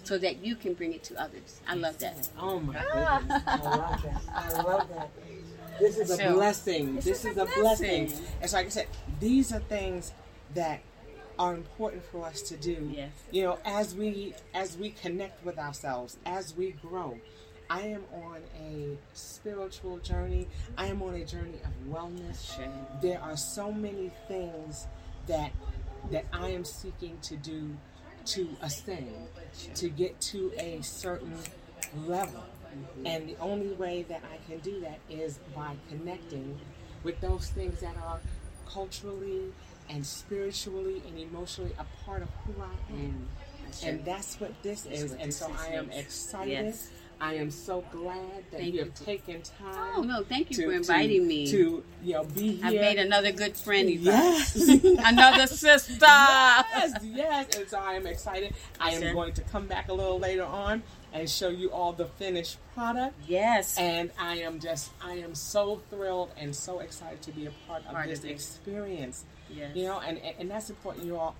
so 0.02 0.18
that 0.18 0.44
you 0.44 0.56
can 0.56 0.72
bring 0.74 0.94
it 0.94 1.04
to 1.04 1.20
others. 1.20 1.60
I 1.68 1.74
love 1.74 1.98
that. 1.98 2.28
Oh 2.40 2.58
my 2.58 2.82
ah. 2.92 3.18
goodness. 3.20 3.42
I 3.46 3.56
love 3.60 4.02
that. 4.02 4.22
I 4.34 4.62
love 4.62 4.88
that. 4.94 5.10
This 5.78 5.98
is 5.98 6.10
a 6.10 6.16
So, 6.16 6.32
blessing. 6.34 6.96
this 6.96 7.04
This, 7.04 7.18
is 7.20 7.32
is, 7.32 7.36
a 7.36 7.42
a 7.42 7.46
blessing. 7.46 8.06
blessing. 8.06 8.26
And 8.40 8.50
so, 8.50 8.56
like 8.56 8.66
I 8.66 8.70
said, 8.70 8.86
these 9.20 9.52
are 9.52 9.60
things 9.60 10.12
that 10.54 10.80
are 11.38 11.54
important 11.54 12.04
for 12.04 12.24
us 12.24 12.42
to 12.42 12.56
do. 12.56 12.90
Yes. 12.94 13.10
You 13.30 13.44
know, 13.44 13.58
as 13.64 13.94
we 13.94 14.34
as 14.54 14.76
we 14.76 14.90
connect 14.90 15.44
with 15.44 15.58
ourselves, 15.58 16.16
as 16.26 16.56
we 16.56 16.72
grow. 16.72 17.18
I 17.70 17.82
am 17.82 18.02
on 18.14 18.38
a 18.58 18.96
spiritual 19.12 19.98
journey. 19.98 20.48
I 20.78 20.86
am 20.86 21.02
on 21.02 21.14
a 21.14 21.24
journey 21.26 21.60
of 21.66 21.92
wellness. 21.92 22.56
There 23.02 23.20
are 23.20 23.36
so 23.36 23.70
many 23.70 24.10
things 24.26 24.86
that 25.26 25.52
that 26.10 26.24
I 26.32 26.48
am 26.48 26.64
seeking 26.64 27.18
to 27.22 27.36
do 27.36 27.76
to 28.26 28.48
ascend, 28.62 29.28
to 29.74 29.88
get 29.88 30.20
to 30.20 30.52
a 30.58 30.80
certain 30.82 31.36
level. 32.06 32.44
Mm-hmm. 32.44 33.06
And 33.06 33.28
the 33.28 33.36
only 33.38 33.72
way 33.72 34.04
that 34.08 34.22
I 34.32 34.50
can 34.50 34.60
do 34.60 34.80
that 34.80 34.98
is 35.10 35.38
by 35.54 35.74
connecting 35.88 36.58
with 37.02 37.20
those 37.20 37.48
things 37.48 37.80
that 37.80 37.96
are 37.96 38.20
culturally 38.68 39.52
and 39.88 40.04
spiritually 40.04 41.02
and 41.06 41.18
emotionally 41.18 41.72
a 41.78 41.86
part 42.04 42.22
of 42.22 42.28
who 42.44 42.54
I 42.62 42.92
am. 42.94 43.28
Mm, 43.68 43.80
sure. 43.80 43.88
And 43.90 44.04
that's 44.04 44.38
what 44.40 44.52
this 44.62 44.82
That's 44.82 45.00
is. 45.02 45.10
what 45.12 45.20
And 45.20 45.28
this 45.28 45.36
so 45.38 45.46
is, 45.52 45.60
I 45.60 45.66
am 45.74 45.90
excited. 45.90 46.50
Yes. 46.52 46.90
I 47.20 47.34
am 47.34 47.50
so 47.50 47.82
glad 47.90 48.44
that 48.52 48.60
Thank 48.60 48.66
you 48.66 48.72
you. 48.74 48.84
have 48.84 48.94
taken 48.94 49.42
time. 49.42 49.92
Oh 49.96 50.02
no, 50.02 50.22
thank 50.22 50.50
you 50.50 50.56
to- 50.56 50.62
for 50.66 50.70
to- 50.70 50.76
inviting 50.76 51.26
me. 51.26 51.50
To 51.50 51.82
you 52.04 52.12
know 52.12 52.22
be 52.24 52.52
here. 52.58 52.64
I've 52.66 52.74
made 52.74 52.98
another 52.98 53.32
good 53.32 53.56
friend. 53.56 53.90
Yes. 53.90 54.54
another 55.04 55.48
sister. 55.48 55.96
yes, 56.00 56.94
yes. 57.02 57.56
And 57.56 57.68
so 57.68 57.78
I 57.78 57.94
am 57.94 58.06
excited. 58.06 58.54
I 58.80 58.90
am 58.92 59.02
Sure. 59.02 59.14
going 59.14 59.32
to 59.32 59.42
come 59.42 59.66
back 59.66 59.88
a 59.88 59.92
little 59.94 60.20
later 60.20 60.44
on 60.44 60.84
and 61.12 61.28
show 61.28 61.48
you 61.48 61.72
all 61.72 61.92
the 61.92 62.04
finished 62.06 62.58
product. 62.72 63.16
Yes. 63.26 63.76
And 63.78 64.12
I 64.16 64.36
am 64.36 64.60
just, 64.60 64.90
I 65.02 65.14
am 65.14 65.34
so 65.34 65.80
thrilled 65.90 66.30
and 66.36 66.54
so 66.54 66.78
excited 66.78 67.20
to 67.22 67.32
be 67.32 67.46
a 67.46 67.50
part 67.66 67.84
of 67.84 67.90
Part 67.92 68.04
of 68.04 68.10
this 68.10 68.20
this. 68.20 68.30
experience. 68.30 69.24
Yes. 69.50 69.74
You 69.74 69.84
know, 69.84 70.00
and, 70.00 70.18
and, 70.18 70.34
and 70.38 70.50
that's 70.50 70.70
important. 70.70 71.04
You 71.06 71.16
all 71.16 71.36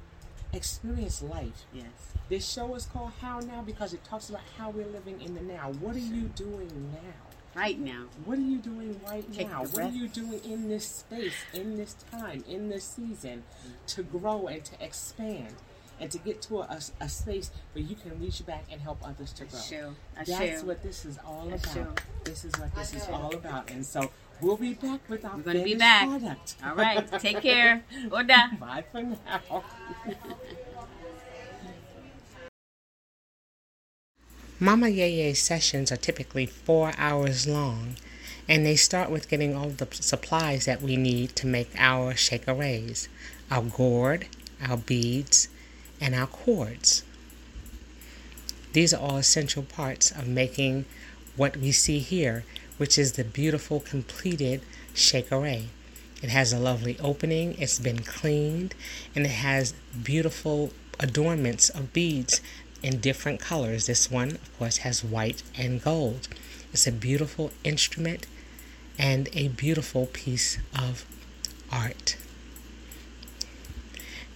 experience 0.52 1.22
life. 1.22 1.64
Yes. 1.72 1.86
This 2.28 2.48
show 2.48 2.74
is 2.74 2.86
called 2.86 3.12
How 3.20 3.40
Now 3.40 3.62
because 3.62 3.94
it 3.94 4.04
talks 4.04 4.28
about 4.28 4.42
how 4.58 4.70
we're 4.70 4.86
living 4.86 5.20
in 5.20 5.34
the 5.34 5.40
now. 5.40 5.72
What 5.80 5.96
are 5.96 6.00
you 6.00 6.24
doing 6.34 6.70
now? 6.92 7.60
Right 7.60 7.78
now. 7.78 8.04
What 8.24 8.38
are 8.38 8.42
you 8.42 8.58
doing 8.58 9.00
right 9.06 9.30
Take 9.32 9.48
now? 9.50 9.62
a 9.62 9.66
What 9.68 9.84
are 9.84 9.88
you 9.88 10.08
doing 10.08 10.40
in 10.44 10.68
this 10.68 10.86
space, 10.86 11.32
in 11.54 11.76
this 11.76 11.96
time, 12.10 12.44
in 12.48 12.68
this 12.68 12.84
season 12.84 13.42
to 13.88 14.02
grow 14.02 14.46
and 14.46 14.62
to 14.64 14.84
expand 14.84 15.54
and 16.00 16.10
to 16.10 16.18
get 16.18 16.40
to 16.42 16.60
a, 16.60 16.78
a 17.00 17.08
space 17.08 17.50
where 17.72 17.82
you 17.82 17.96
can 17.96 18.20
reach 18.20 18.44
back 18.46 18.64
and 18.70 18.80
help 18.80 18.98
others 19.02 19.32
to 19.32 19.44
grow? 19.46 19.58
Sure. 19.60 19.94
I 20.16 20.24
That's 20.24 20.58
shall. 20.60 20.66
what 20.66 20.82
this 20.82 21.04
is 21.04 21.18
all 21.26 21.48
I 21.50 21.54
about. 21.54 21.72
shall. 21.74 21.94
This 22.24 22.44
is 22.44 22.52
what 22.58 22.74
this 22.74 22.94
is 22.94 23.08
all 23.08 23.34
about. 23.34 23.70
And 23.70 23.84
so 23.84 24.10
we'll 24.40 24.57
be 24.57 24.74
back 24.74 25.01
with 25.09 25.24
our 25.24 25.37
We're 25.37 25.42
gonna 25.42 25.62
be 25.64 25.74
back. 25.74 26.09
product. 26.09 26.57
All 26.64 26.74
right. 26.74 27.07
Take 27.20 27.42
care. 27.42 27.85
Oda. 28.12 28.51
Bye 28.61 28.85
for 28.90 29.03
now. 29.03 29.64
Mama 34.61 34.87
Yeye 34.87 35.37
sessions 35.37 35.92
are 35.92 35.96
typically 35.96 36.44
four 36.46 36.92
hours 36.98 37.46
long, 37.46 37.94
and 38.48 38.66
they 38.66 38.74
start 38.77 39.09
with 39.11 39.29
getting 39.29 39.55
all 39.55 39.68
the 39.70 39.87
supplies 39.92 40.64
that 40.64 40.83
we 40.83 40.96
need 40.96 41.37
to 41.37 41.46
make 41.46 41.70
our 41.77 42.14
shekeres, 42.14 43.07
our 43.51 43.62
gourd, 43.62 44.27
our 44.66 44.77
beads, 44.77 45.48
and 46.01 46.14
our 46.14 46.27
cords. 46.27 47.05
These 48.72 48.92
are 48.92 49.01
all 49.01 49.16
essential 49.18 49.62
parts 49.62 50.11
of 50.11 50.27
making 50.27 50.87
what 51.37 51.57
we 51.57 51.70
see 51.70 52.01
here, 52.01 52.44
which 52.78 52.98
is 52.98 53.12
the 53.12 53.24
beautiful 53.24 53.80
completed 53.80 54.62
shekere. 54.94 55.66
It 56.22 56.30
has 56.30 56.52
a 56.52 56.58
lovely 56.58 56.98
opening, 56.98 57.56
it's 57.60 57.78
been 57.78 58.00
cleaned, 58.00 58.74
and 59.14 59.26
it 59.26 59.30
has 59.30 59.74
beautiful 60.02 60.72
adornments 60.98 61.68
of 61.68 61.92
beads 61.92 62.40
in 62.82 63.00
different 63.00 63.40
colors. 63.40 63.86
This 63.86 64.10
one, 64.10 64.30
of 64.30 64.58
course, 64.58 64.78
has 64.78 65.04
white 65.04 65.42
and 65.56 65.82
gold. 65.82 66.28
It's 66.72 66.86
a 66.86 66.92
beautiful 66.92 67.52
instrument 67.62 68.26
and 68.98 69.28
a 69.32 69.48
beautiful 69.48 70.06
piece 70.06 70.58
of 70.76 71.04
art. 71.70 72.16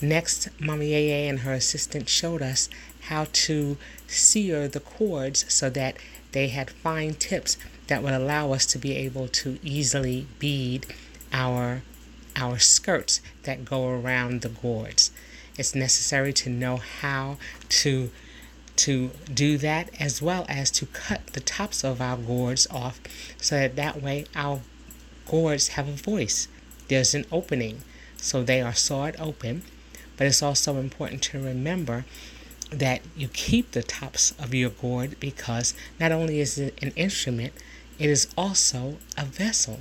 Next, 0.00 0.48
Mama 0.60 0.84
Yeye 0.84 1.28
and 1.28 1.40
her 1.40 1.52
assistant 1.52 2.08
showed 2.08 2.42
us 2.42 2.68
how 3.02 3.26
to 3.32 3.76
sear 4.06 4.68
the 4.68 4.80
cords 4.80 5.44
so 5.52 5.70
that 5.70 5.96
they 6.32 6.48
had 6.48 6.70
fine 6.70 7.14
tips 7.14 7.56
that 7.86 8.02
would 8.02 8.14
allow 8.14 8.52
us 8.52 8.66
to 8.66 8.78
be 8.78 8.96
able 8.96 9.28
to 9.28 9.58
easily 9.62 10.26
bead 10.38 10.86
our 11.32 11.82
our 12.34 12.58
skirts 12.58 13.20
that 13.42 13.64
go 13.64 13.88
around 13.88 14.40
the 14.40 14.48
gourds. 14.48 15.10
It's 15.58 15.74
necessary 15.74 16.32
to 16.34 16.50
know 16.50 16.78
how 16.78 17.36
to 17.68 18.10
to 18.76 19.10
do 19.32 19.58
that 19.58 19.90
as 20.00 20.22
well 20.22 20.46
as 20.48 20.70
to 20.70 20.86
cut 20.86 21.26
the 21.34 21.40
tops 21.40 21.84
of 21.84 22.00
our 22.00 22.16
gourds 22.16 22.66
off 22.70 23.00
so 23.36 23.56
that 23.56 23.76
that 23.76 24.02
way 24.02 24.24
our 24.34 24.60
gourds 25.26 25.68
have 25.68 25.88
a 25.88 25.92
voice. 25.92 26.48
There's 26.88 27.14
an 27.14 27.26
opening, 27.30 27.82
so 28.16 28.42
they 28.42 28.62
are 28.62 28.74
sawed 28.74 29.14
open. 29.18 29.62
But 30.16 30.26
it's 30.26 30.42
also 30.42 30.76
important 30.76 31.22
to 31.24 31.42
remember 31.42 32.04
that 32.72 33.02
you 33.16 33.28
keep 33.28 33.72
the 33.72 33.82
tops 33.82 34.32
of 34.38 34.54
your 34.54 34.70
gourd 34.70 35.18
because 35.20 35.74
not 36.00 36.12
only 36.12 36.40
is 36.40 36.58
it 36.58 36.78
an 36.82 36.92
instrument, 36.96 37.52
it 37.98 38.08
is 38.10 38.28
also 38.36 38.96
a 39.16 39.24
vessel. 39.24 39.80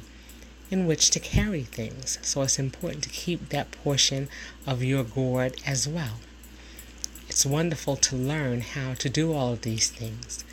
in 0.69 0.87
which 0.87 1.09
to 1.11 1.19
carry 1.19 1.63
things. 1.63 2.17
So 2.21 2.41
it's 2.43 2.57
important 2.57 3.03
to 3.03 3.09
keep 3.09 3.49
that 3.49 3.71
portion 3.71 4.29
of 4.65 4.81
your 4.81 5.03
gourd 5.03 5.59
as 5.65 5.87
well. 5.87 6.19
It's 7.27 7.45
wonderful 7.45 7.97
to 7.97 8.15
learn 8.15 8.61
how 8.61 8.93
to 8.95 9.09
do 9.09 9.33
all 9.33 9.53
of 9.53 9.61
these 9.61 9.89
things. 9.89 10.43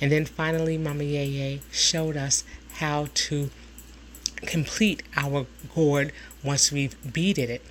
And 0.00 0.10
then 0.12 0.24
finally, 0.26 0.78
Mama 0.78 1.04
Yeye 1.04 1.60
showed 1.70 2.16
us 2.16 2.44
how 2.74 3.08
to 3.14 3.50
complete 4.42 5.02
our 5.16 5.46
gourd 5.74 6.12
once 6.42 6.70
we've 6.72 6.96
beaded 7.12 7.50
it. 7.50 7.62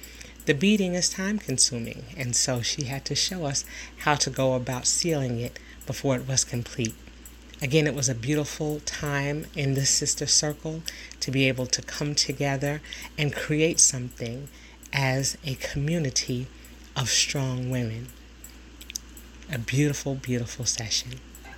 The 0.45 0.53
beading 0.53 0.93
is 0.93 1.10
time 1.10 1.39
consuming, 1.39 2.05
and 2.15 2.36
so 2.36 2.62
she 2.62 2.84
had 2.84 3.03
to 3.05 3.15
show 3.15 3.45
us 3.45 3.65
how 3.99 4.15
to 4.15 4.29
go 4.29 4.53
about 4.53 4.86
sealing 4.86 5.39
it 5.39 5.58
before 5.88 6.15
it 6.15 6.27
was 6.27 6.43
complete. 6.43 6.93
Again, 7.62 7.88
it 7.88 7.95
was 7.95 8.10
a 8.10 8.15
beautiful 8.15 8.79
time 8.81 9.47
in 9.55 9.73
the 9.73 9.86
sister 9.86 10.27
circle 10.27 10.84
to 11.21 11.31
be 11.31 11.47
able 11.47 11.65
to 11.67 11.81
come 11.81 12.13
together 12.13 12.81
and 13.17 13.34
create 13.36 13.79
something 13.79 14.47
as 14.93 15.38
a 15.43 15.55
community 15.55 16.47
of 16.95 17.10
strong 17.10 17.71
women. 17.71 18.10
A 19.51 19.58
beautiful, 19.58 20.15
beautiful 20.15 20.65
session. 20.65 21.13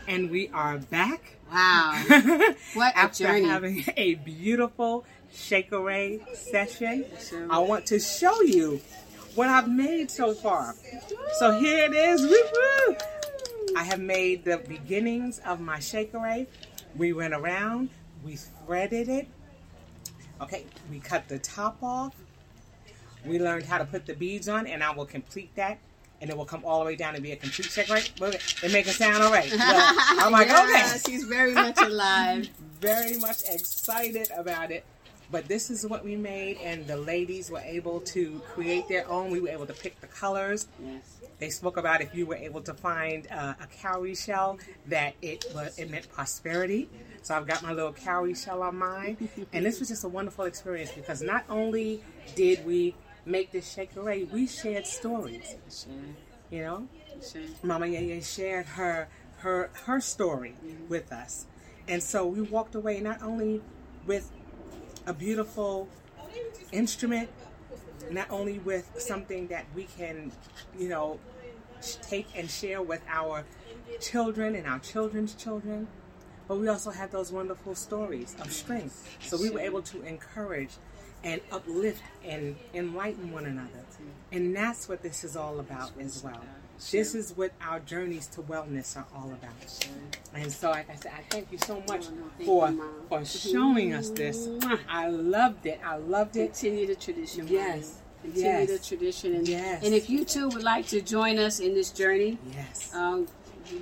And 0.08 0.30
we 0.30 0.50
are 0.54 0.78
back. 0.78 1.36
Wow. 1.52 2.04
What 2.74 2.94
a 2.96 3.00
After 3.00 3.24
journey. 3.26 3.46
having 3.46 3.86
a 3.98 4.16
beautiful 4.16 5.06
Shekere 5.34 6.36
session, 6.36 7.06
I 7.50 7.60
want 7.60 7.86
to 7.88 8.00
show 8.00 8.42
you 8.42 8.82
what 9.36 9.50
I've 9.50 9.70
made 9.70 10.10
so 10.10 10.34
far. 10.34 10.76
So 11.38 11.60
here 11.60 11.86
it 11.86 11.94
is. 11.94 12.22
Woo 12.22 12.30
woo. 12.30 12.96
I 13.76 13.84
have 13.84 14.00
made 14.00 14.44
the 14.44 14.58
beginnings 14.58 15.40
of 15.46 15.60
my 15.60 15.78
Shekere. 15.78 16.48
We 16.96 17.14
went 17.14 17.34
around, 17.34 17.90
we 18.24 18.36
threaded 18.38 19.10
it. 19.10 19.28
Okay, 20.42 20.66
we 20.90 21.00
cut 21.00 21.28
the 21.28 21.40
top 21.40 21.78
off. 21.84 22.16
We 23.26 23.40
learned 23.40 23.66
how 23.66 23.78
to 23.78 23.86
put 23.86 24.06
the 24.06 24.14
beads 24.14 24.48
on, 24.48 24.68
and 24.68 24.84
I 24.84 24.92
will 24.92 25.06
complete 25.06 25.54
that. 25.56 25.80
And 26.20 26.32
it 26.32 26.38
will 26.38 26.46
come 26.46 26.66
all 26.66 26.80
the 26.80 26.86
way 26.86 26.96
down 26.96 27.14
and 27.14 27.22
be 27.22 27.32
a 27.32 27.36
complete 27.36 27.68
Shekere. 27.68 28.20
Look, 28.20 28.36
it 28.64 28.72
make 28.72 28.88
it 28.88 28.92
sound 28.94 29.22
all 29.22 29.32
right. 29.32 29.50
So, 29.50 29.58
I'm 29.60 30.32
like, 30.32 30.48
Yeah, 30.50 30.64
okay 30.64 31.00
she's 31.06 31.26
very 31.26 31.54
much 31.54 31.80
alive. 31.80 32.50
very 32.80 33.18
much 33.18 33.44
excited 33.48 34.30
about 34.36 34.72
it. 34.72 34.84
But 35.30 35.48
this 35.48 35.70
is 35.70 35.86
what 35.86 36.06
we 36.06 36.16
made, 36.16 36.58
and 36.64 36.88
the 36.88 36.96
ladies 36.98 37.52
were 37.52 37.60
able 37.60 38.00
to 38.02 38.42
create 38.54 38.88
their 38.88 39.08
own. 39.10 39.30
We 39.30 39.42
were 39.42 39.50
able 39.50 39.66
to 39.66 39.74
pick 39.74 40.00
the 40.00 40.08
colors. 40.08 40.68
Yes. 40.82 41.18
They 41.40 41.50
spoke 41.50 41.78
about 41.78 42.02
if 42.02 42.16
you 42.16 42.26
were 42.26 42.36
able 42.36 42.62
to 42.62 42.74
find 42.74 43.28
uh, 43.30 43.54
a 43.62 43.68
cowrie 43.68 44.16
shell, 44.16 44.58
that 44.88 45.16
it 45.22 45.46
was 45.54 45.78
it 45.78 45.92
meant 45.92 46.10
prosperity. 46.10 46.90
So 47.22 47.36
I've 47.36 47.46
got 47.46 47.62
my 47.62 47.74
little 47.74 47.94
cowrie 47.94 48.36
shell 48.36 48.64
on 48.64 48.78
mine, 48.78 49.30
and 49.54 49.66
this 49.66 49.80
was 49.80 49.90
just 49.90 50.04
a 50.04 50.08
wonderful 50.08 50.46
experience 50.46 50.92
because 50.92 51.22
not 51.22 51.44
only 51.50 52.02
did 52.36 52.66
we 52.66 52.96
make 53.26 53.52
this 53.52 53.76
shakerade, 53.76 54.32
we 54.32 54.48
shared 54.48 54.88
stories. 54.88 55.58
You 56.50 56.62
know, 56.62 56.88
Mama 57.62 57.88
Yeye 57.88 58.24
shared 58.24 58.66
her 58.66 59.10
her 59.38 59.70
her 59.86 60.00
story 60.00 60.56
with 60.88 61.12
us, 61.12 61.46
and 61.88 62.02
so 62.02 62.26
we 62.26 62.42
walked 62.42 62.76
away 62.76 63.02
not 63.02 63.22
only 63.22 63.62
with 64.08 64.32
a 65.08 65.14
beautiful 65.14 65.88
instrument, 66.72 67.30
not 68.12 68.30
only 68.30 68.60
with 68.60 68.92
something 68.98 69.48
that 69.48 69.66
we 69.74 69.86
can, 69.98 70.32
you 70.78 70.90
know, 70.90 71.20
take 72.02 72.28
and 72.36 72.50
share 72.50 72.82
with 72.82 73.02
our 73.10 73.46
children 74.02 74.54
and 74.54 74.68
our 74.68 74.80
children's 74.80 75.34
children, 75.34 75.88
but 76.48 76.58
we 76.58 76.68
also 76.68 76.92
have 76.92 77.12
those 77.12 77.32
wonderful 77.32 77.74
stories 77.74 78.36
of 78.42 78.52
strength. 78.52 79.18
So 79.22 79.38
we 79.38 79.50
were 79.50 79.60
able 79.60 79.82
to 79.84 80.02
encourage 80.04 80.72
and 81.24 81.42
uplift 81.52 82.02
and 82.24 82.56
enlighten 82.74 83.32
one 83.32 83.46
another. 83.46 83.86
And 84.32 84.56
that's 84.56 84.88
what 84.88 85.02
this 85.02 85.24
is 85.24 85.36
all 85.36 85.60
about 85.60 85.92
as 86.00 86.24
well. 86.24 86.44
This 86.92 87.16
is 87.16 87.34
what 87.36 87.52
our 87.62 87.80
journeys 87.80 88.28
to 88.28 88.42
wellness 88.42 88.96
are 88.96 89.06
all 89.16 89.32
about. 89.32 89.88
And 90.34 90.52
so, 90.52 90.70
like 90.70 90.90
I 90.90 90.96
said, 90.96 91.12
I 91.18 91.22
thank 91.30 91.52
you 91.52 91.58
so 91.58 91.84
much 91.88 92.06
for 92.46 92.72
for 93.10 93.26
showing 93.26 93.94
us 93.94 94.10
this. 94.10 94.48
I 94.88 95.10
loved 95.10 95.66
it. 95.66 95.80
I 95.84 95.98
loved 95.98 96.36
it. 96.38 96.54
Continue 96.54 96.88
the 96.88 96.96
tradition. 96.96 97.48
Yes. 97.48 98.02
Continue 98.22 98.48
Yes. 98.50 98.70
the 98.70 98.80
tradition. 98.80 99.36
And, 99.36 99.48
Yes. 99.48 99.84
and 99.84 99.94
if 99.94 100.10
you 100.10 100.24
too 100.24 100.50
would 100.50 100.64
like 100.64 100.88
to 100.88 101.02
join 101.02 101.40
us 101.40 101.60
in 101.60 101.74
this 101.74 101.92
journey, 101.92 102.38
Yes. 102.54 102.94
um, 102.94 103.28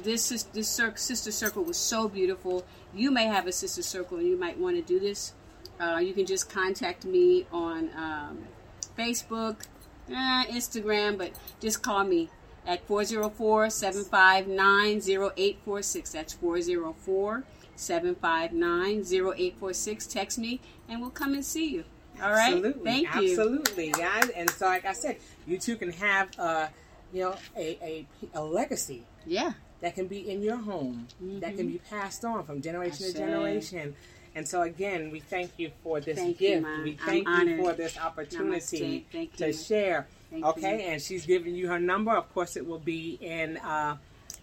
this 0.03 0.31
is 0.31 0.43
this 0.53 0.69
sister 0.95 1.31
circle 1.31 1.63
was 1.63 1.77
so 1.77 2.07
beautiful. 2.07 2.65
You 2.93 3.11
may 3.11 3.25
have 3.25 3.45
a 3.45 3.51
sister 3.51 3.83
circle 3.83 4.17
and 4.17 4.27
you 4.27 4.37
might 4.37 4.57
want 4.57 4.75
to 4.77 4.81
do 4.81 4.99
this. 4.99 5.33
Uh, 5.79 5.97
you 6.01 6.13
can 6.13 6.25
just 6.25 6.49
contact 6.49 7.03
me 7.03 7.45
on 7.51 7.89
um, 7.95 8.37
Facebook, 8.97 9.57
eh, 10.09 10.45
Instagram, 10.49 11.17
but 11.17 11.31
just 11.59 11.81
call 11.81 12.05
me 12.05 12.29
at 12.67 12.85
404 12.87 13.69
759 13.69 14.97
0846. 14.97 16.11
That's 16.11 16.33
404 16.33 17.43
759 17.75 18.99
0846. 19.01 20.07
Text 20.07 20.37
me 20.37 20.59
and 20.89 21.01
we'll 21.01 21.09
come 21.09 21.33
and 21.33 21.45
see 21.45 21.69
you. 21.69 21.83
All 22.21 22.31
right? 22.31 22.53
Absolutely. 22.53 22.83
Thank 22.83 23.15
you. 23.15 23.29
Absolutely, 23.31 23.91
guys. 23.91 24.29
And 24.29 24.49
so, 24.49 24.65
like 24.67 24.85
I 24.85 24.93
said, 24.93 25.17
you 25.45 25.57
too 25.57 25.75
can 25.75 25.91
have, 25.93 26.29
uh, 26.39 26.67
you 27.13 27.23
know, 27.23 27.35
a, 27.57 27.77
a, 27.83 28.05
a 28.35 28.41
legacy 28.41 29.03
Yeah. 29.25 29.53
that 29.81 29.95
can 29.95 30.07
be 30.07 30.29
in 30.29 30.41
your 30.41 30.55
home, 30.57 31.07
that 31.41 31.57
can 31.57 31.67
be 31.67 31.79
passed 31.89 32.23
on 32.23 32.45
from 32.45 32.61
generation 32.61 33.07
to 33.07 33.13
generation. 33.13 33.95
And 34.33 34.47
so, 34.47 34.61
again, 34.63 35.11
we 35.11 35.19
thank 35.21 35.51
you 35.57 35.71
for 35.83 35.99
this 36.01 36.17
Thank 36.17 36.39
you, 36.41 36.49
gift. 36.49 36.61
Ma. 36.63 36.83
we 36.83 36.91
I'm 36.91 36.97
thank 37.05 37.27
you 37.27 37.33
honored. 37.33 37.59
for 37.61 37.73
this 37.73 37.97
opportunity 37.97 39.05
Thank 39.11 39.35
to 39.37 39.47
you. 39.47 39.53
share. 39.53 40.07
Thank 40.41 40.57
okay, 40.57 40.83
you. 40.83 40.89
and 40.91 41.01
she's 41.01 41.25
giving 41.25 41.55
you 41.55 41.67
her 41.69 41.79
number. 41.79 42.15
Of 42.15 42.33
course, 42.33 42.55
it 42.55 42.65
will 42.65 42.79
be 42.79 43.17
in 43.21 43.57
uh, 43.57 43.97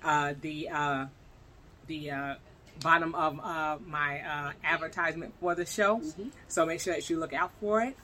uh, 0.05 0.35
the 0.41 0.69
uh, 0.69 1.07
the 1.87 2.11
uh, 2.11 2.35
bottom 2.81 3.15
of 3.15 3.39
uh, 3.41 3.79
my 3.87 4.21
uh, 4.21 4.53
advertisement 4.65 5.35
for 5.41 5.55
the 5.55 5.67
show. 5.67 5.99
Mm-hmm. 5.99 6.29
So 6.49 6.67
make 6.67 6.81
sure 6.81 6.95
that 6.95 7.09
you 7.09 7.19
look 7.19 7.33
out 7.33 7.53
for 7.61 7.83
it. 7.83 7.97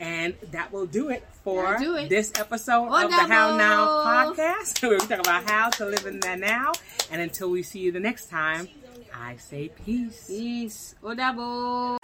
And 0.00 0.34
that 0.50 0.72
will 0.72 0.86
do 0.86 1.10
it 1.10 1.24
for 1.44 1.78
do 1.78 1.96
it. 1.96 2.08
this 2.08 2.32
episode 2.36 2.88
of 2.88 3.08
the 3.08 3.16
How 3.16 3.56
Now 3.56 3.86
podcast. 4.04 4.82
We're 4.88 4.98
talking 4.98 5.20
about 5.20 5.48
how 5.48 5.70
to 5.70 5.86
live 5.86 6.04
in 6.06 6.20
the 6.20 6.36
now. 6.36 6.72
And 7.10 7.22
until 7.22 7.50
we 7.50 7.62
see 7.62 7.78
you 7.78 7.92
the 7.92 8.00
next 8.00 8.28
time, 8.28 8.68
I 9.14 9.36
say 9.36 9.70
peace. 9.84 10.26
Peace. 10.26 10.96
Odabo. 11.02 11.98